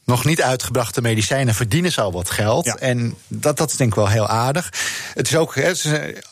nog 0.06 0.24
niet 0.24 0.42
uitgebrachte 0.42 1.00
medicijnen 1.00 1.54
verdienen 1.54 1.92
ze 1.92 2.00
al 2.00 2.12
wat 2.12 2.30
geld. 2.30 2.64
Ja. 2.64 2.76
En 2.76 3.16
dat, 3.28 3.56
dat 3.56 3.70
is 3.70 3.76
denk 3.76 3.90
ik 3.90 3.96
wel 3.96 4.08
heel 4.08 4.28
aardig. 4.28 4.72
Het 5.14 5.28
is 5.28 5.36
ook, 5.36 5.56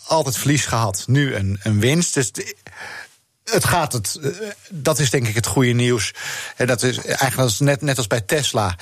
altijd 0.07 0.37
verlies 0.37 0.67
gehad, 0.67 1.05
nu 1.07 1.35
een, 1.35 1.61
een 1.63 1.81
winst. 1.81 2.15
Dus 2.15 2.31
het 3.45 3.65
gaat 3.65 3.93
het. 3.93 4.19
eh, 4.23 4.31
Dat 4.69 4.99
is 4.99 5.11
denk 5.11 5.27
ik 5.29 5.35
het 5.35 5.47
goede 5.47 5.73
nieuws. 5.73 6.13
En 6.57 6.67
dat 6.67 6.83
is 6.83 6.99
eigenlijk 6.99 7.59
net, 7.59 7.81
net 7.83 7.97
als 7.97 8.07
bij 8.07 8.21
Tesla. 8.21 8.77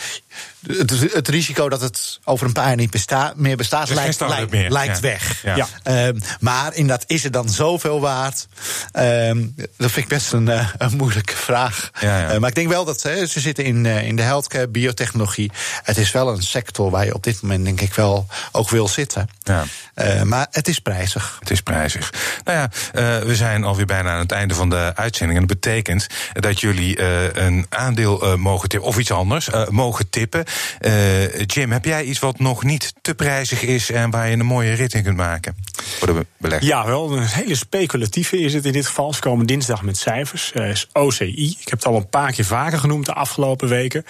Het, 0.67 1.13
het 1.13 1.29
risico 1.29 1.69
dat 1.69 1.81
het 1.81 2.21
over 2.25 2.47
een 2.47 2.53
paar 2.53 2.67
jaar 2.67 2.77
niet 2.77 2.91
besta, 2.91 3.33
meer 3.37 3.57
bestaat, 3.57 3.89
lijkt, 3.89 4.21
lijkt, 4.21 4.51
meer. 4.51 4.71
lijkt 4.71 4.95
Ja. 4.95 5.01
weg. 5.01 5.43
Ja. 5.45 5.69
Ehm, 5.83 6.19
maar 6.41 6.75
inderdaad, 6.75 7.05
is 7.07 7.23
het 7.23 7.33
dan 7.33 7.49
zoveel 7.49 8.01
waard? 8.01 8.47
Ehm, 8.93 9.47
dat 9.57 9.91
vind 9.91 9.97
ik 9.97 10.09
best 10.09 10.33
een, 10.33 10.49
eh, 10.49 10.69
een 10.79 10.97
moeilijke 10.97 11.37
vraag. 11.37 11.91
Ja, 12.01 12.19
ja. 12.19 12.31
Eh, 12.31 12.39
maar 12.39 12.49
ik 12.49 12.55
denk 12.55 12.69
wel 12.69 12.85
dat 12.85 13.01
ze 13.01 13.27
zitten 13.27 13.65
in, 13.65 13.87
eh, 13.87 14.07
in 14.07 14.17
de 14.17 14.23
healthcare, 14.23 14.69
biotechnologie. 14.69 15.51
Het 15.83 15.97
is 15.99 16.13
wel 16.13 16.29
een 16.29 16.43
sector 16.43 16.91
waar 16.91 17.05
je 17.05 17.15
op 17.15 17.23
dit 17.23 17.43
moment 17.43 17.65
denk 17.65 17.81
ik 17.81 17.95
wel 17.95 18.27
ook 18.53 18.71
wil 18.71 18.89
zitten. 18.89 19.29
Ja. 19.43 19.65
Eh, 19.95 20.23
maar 20.23 20.47
het 20.51 20.69
is 20.69 20.79
prijzig. 20.79 21.37
Het 21.41 21.51
is 21.51 21.61
prijzig. 21.61 22.13
Nou 22.45 22.59
ja, 22.59 22.69
eh, 22.93 23.27
we 23.27 23.37
zijn 23.37 23.65
alweer 23.65 23.87
bijna 23.87 24.11
aan 24.13 24.19
het 24.19 24.33
einde 24.33 24.55
van 24.55 24.71
de 24.71 24.93
uitzending. 24.95 25.41
En 25.41 25.47
dat 25.47 25.61
betekent 25.61 26.07
dat 26.33 26.61
jullie 26.61 26.97
eh, 26.97 27.45
een 27.47 27.67
aandeel 27.69 28.23
eh, 28.23 28.35
mogen 28.35 28.69
tippen, 28.69 28.89
of 28.89 28.99
iets 28.99 29.11
anders, 29.11 29.51
eh, 29.51 29.69
mogen 29.69 30.11
tippen. 30.11 30.22
Eh, 30.29 31.41
Jim, 31.41 31.73
heb 31.73 31.85
jij 31.85 32.05
iets 32.05 32.19
wat 32.19 32.39
nog 32.39 32.65
niet 32.65 32.95
te 33.01 33.15
prijzig 33.15 33.63
is 33.63 33.91
en 33.91 34.11
waar 34.11 34.29
je 34.29 34.37
een 34.37 34.47
mooie 34.47 34.73
rit 34.73 34.95
in 34.95 35.03
kunt 35.03 35.17
maken 35.17 35.57
voor 35.99 36.25
de? 36.39 36.57
Ja, 36.61 36.87
wel 36.87 37.13
een 37.13 37.27
hele 37.27 37.55
speculatieve 37.55 38.39
is 38.39 38.55
het 38.55 38.65
in 38.65 38.73
dit 38.73 38.87
geval. 38.87 39.13
Ze 39.13 39.21
komen 39.21 39.47
dinsdag 39.47 39.83
met 39.83 39.97
cijfers. 39.97 40.53
Eh, 40.53 40.69
is 40.69 40.89
OCI. 40.93 41.57
Ik 41.61 41.69
heb 41.69 41.79
het 41.79 41.87
al 41.87 41.97
een 41.97 42.09
paar 42.09 42.33
keer 42.33 42.45
vaker 42.45 42.79
genoemd 42.79 43.07
de 43.07 43.15
afgelopen 43.15 43.69
weken. 43.69 44.05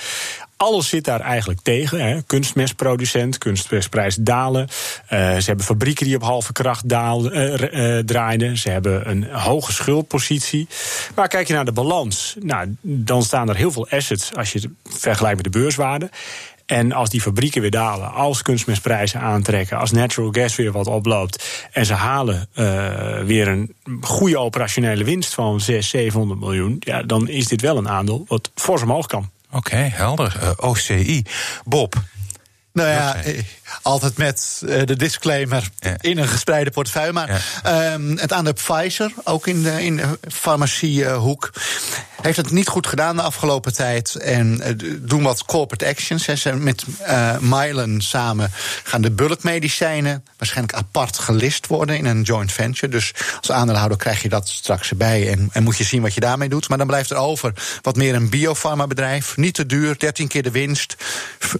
Alles 0.63 0.89
zit 0.89 1.05
daar 1.05 1.21
eigenlijk 1.21 1.61
tegen. 1.61 2.01
Hè. 2.01 2.23
Kunstmestproducent, 2.23 3.39
kunstmestprijs 3.39 4.17
dalen. 4.17 4.69
Eh, 5.07 5.37
ze 5.37 5.45
hebben 5.45 5.65
fabrieken 5.65 6.07
die 6.07 6.17
op 6.17 6.23
halve 6.23 6.53
kracht 6.53 6.93
eh, 6.93 7.99
eh, 7.99 8.05
draaiden. 8.05 8.57
Ze 8.59 8.71
hebben 8.71 9.11
een 9.11 9.25
hoge 9.25 9.73
schuldpositie. 9.73 10.69
Maar 11.15 11.29
kijk 11.29 11.47
je 11.47 11.55
naar 11.55 11.65
de 11.65 11.73
balans, 11.73 12.37
nou, 12.41 12.77
dan 12.81 13.23
staan 13.23 13.49
er 13.49 13.57
heel 13.57 13.71
veel 13.71 13.89
assets 13.89 14.35
als 14.35 14.53
je 14.53 14.59
het 14.59 14.99
vergelijkt 15.01 15.43
met 15.43 15.53
de 15.53 15.59
beurswaarde. 15.59 16.11
En 16.67 16.93
als 16.93 17.11
die 17.11 17.21
fabrieken 17.21 17.61
weer 17.61 17.71
dalen, 17.71 18.13
als 18.13 18.43
kunstmestprijzen 18.43 19.21
aantrekken, 19.21 19.79
als 19.79 19.91
natural 19.91 20.33
gas 20.33 20.57
weer 20.57 20.73
wat 20.73 20.87
oploopt. 20.87 21.69
en 21.73 21.87
ze 21.87 21.95
halen 21.95 22.49
weer 23.27 23.49
een 23.49 23.75
goede 24.01 24.39
operationele 24.39 25.05
winst 25.05 25.35
van 25.35 25.61
600, 25.61 25.85
700 25.85 26.41
miljoen. 26.41 26.77
ja, 26.81 27.03
dan 27.03 27.29
is 27.29 27.47
dit 27.47 27.61
wel 27.61 27.77
een 27.77 27.89
aandeel 27.89 28.25
wat 28.29 28.51
fors 28.55 28.83
omhoog 28.83 29.07
kan. 29.07 29.31
Oké, 29.53 29.77
helder. 29.77 30.39
Eh, 30.41 30.51
OCI. 30.57 31.23
Bob. 31.65 31.95
Nou 32.73 32.89
ja, 32.89 33.17
altijd 33.83 34.17
met 34.17 34.63
eh, 34.69 34.85
de 34.85 34.97
disclaimer 34.97 35.69
Ja. 35.79 35.97
in 36.01 36.19
een 36.19 36.29
gespreide 36.29 36.71
portefeuille. 36.71 37.13
Maar 37.13 37.61
ehm, 37.63 38.17
het 38.17 38.33
aandeel 38.33 38.53
Pfizer, 38.53 39.13
ook 39.25 39.47
in 39.47 39.63
de, 39.63 39.85
in 39.85 39.97
de 39.97 40.19
farmaciehoek, 40.31 41.51
heeft 42.23 42.37
het 42.37 42.51
niet 42.51 42.69
goed 42.69 42.87
gedaan 42.87 43.17
de 43.17 43.23
afgelopen 43.23 43.75
tijd. 43.75 44.15
En 44.15 44.61
eh, 44.61 44.75
doen 44.99 45.23
wat 45.23 45.45
corporate 45.45 45.87
actions. 45.87 46.27
Hè. 46.27 46.37
Ze 46.37 46.53
met 46.55 46.85
eh 46.99 47.39
Mylan 47.41 48.01
samen 48.01 48.51
gaan 48.83 49.03
de 49.03 49.11
bulkmedicijnen 49.11 50.25
waarschijnlijk 50.39 50.77
apart 50.77 51.19
gelist 51.19 51.67
worden 51.67 51.97
in 51.97 52.05
een 52.05 52.23
joint 52.23 52.53
venture. 52.53 52.89
Dus 52.93 53.13
als 53.39 53.51
aandeelhouder 53.51 53.99
krijg 53.99 54.23
je 54.23 54.29
dat 54.29 54.49
straks 54.49 54.91
erbij. 54.91 55.31
En, 55.31 55.49
en 55.53 55.63
moet 55.63 55.77
je 55.77 55.85
zien 55.85 56.03
wat 56.03 56.15
je 56.15 56.21
daarmee 56.21 56.49
doet. 56.49 56.69
Maar 56.69 56.79
dan 56.79 56.87
blijft 56.87 57.11
er 57.11 57.17
over 57.17 57.53
wat 57.83 57.97
meer 57.97 58.15
een 58.15 58.29
biofarmabedrijf. 58.31 59.37
Niet 59.37 59.55
te 59.55 59.67
duur, 59.67 59.99
13 59.99 60.29
keer 60.29 60.43
de 60.43 60.51
winst. 60.51 60.97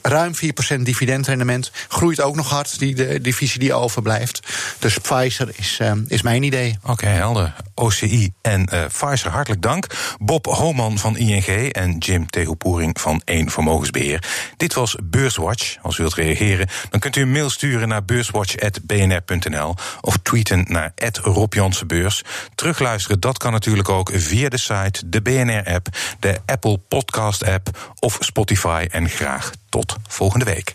Ruim 0.03 0.33
4% 0.79 0.81
dividendrendement. 0.83 1.71
Groeit 2.03 2.23
ook 2.23 2.37
nog 2.37 2.49
hard, 2.51 2.79
die 2.79 2.95
de 2.95 3.21
divisie 3.21 3.59
die 3.59 3.75
overblijft. 3.75 4.41
Dus 4.79 4.99
Pfizer 4.99 5.49
is, 5.57 5.77
eh, 5.81 5.93
is 6.07 6.23
mijn 6.23 6.43
idee. 6.43 6.79
Oké, 6.85 7.07
helder. 7.07 7.55
OCI 7.75 8.33
en 8.41 8.67
eh 8.67 8.85
Pfizer, 8.85 9.31
hartelijk 9.31 9.63
dank. 9.63 9.87
Bob 10.19 10.47
Homan 10.47 10.99
van 10.99 11.17
ING 11.17 11.73
en 11.73 11.99
Jim 11.99 12.31
Tehoepoering 12.31 13.01
van 13.01 13.23
1 13.25 13.51
Vermogensbeheer. 13.51 14.25
Dit 14.57 14.75
was 14.75 14.97
Beurswatch. 15.05 15.77
Als 15.83 15.99
u 15.99 16.03
wilt 16.03 16.15
reageren, 16.15 16.69
dan 16.91 17.01
kunt 17.01 17.17
u 17.17 17.21
een 17.21 17.33
mail 17.33 17.51
sturen 17.51 17.89
naar 17.89 18.05
beurswatch.bnr.nl 18.05 19.75
of 20.01 20.17
tweeten 20.23 20.65
naar 20.69 20.93
Rob 21.23 21.55
Jansen 21.55 21.87
Beurs. 21.87 22.23
Terugluisteren, 22.55 23.21
dat 23.21 23.39
kan 23.39 23.53
natuurlijk 23.53 23.89
ook 23.89 24.11
via 24.15 24.49
de 24.49 24.59
site, 24.59 25.03
de 25.09 25.23
BNR-app, 25.23 25.89
de 26.21 26.41
Apple 26.47 26.79
Podcast-app 26.79 27.95
of 27.99 28.17
Spotify. 28.21 28.87
En 28.91 29.09
graag 29.09 29.51
tot 29.69 29.97
volgende 30.09 30.45
week. 30.45 30.71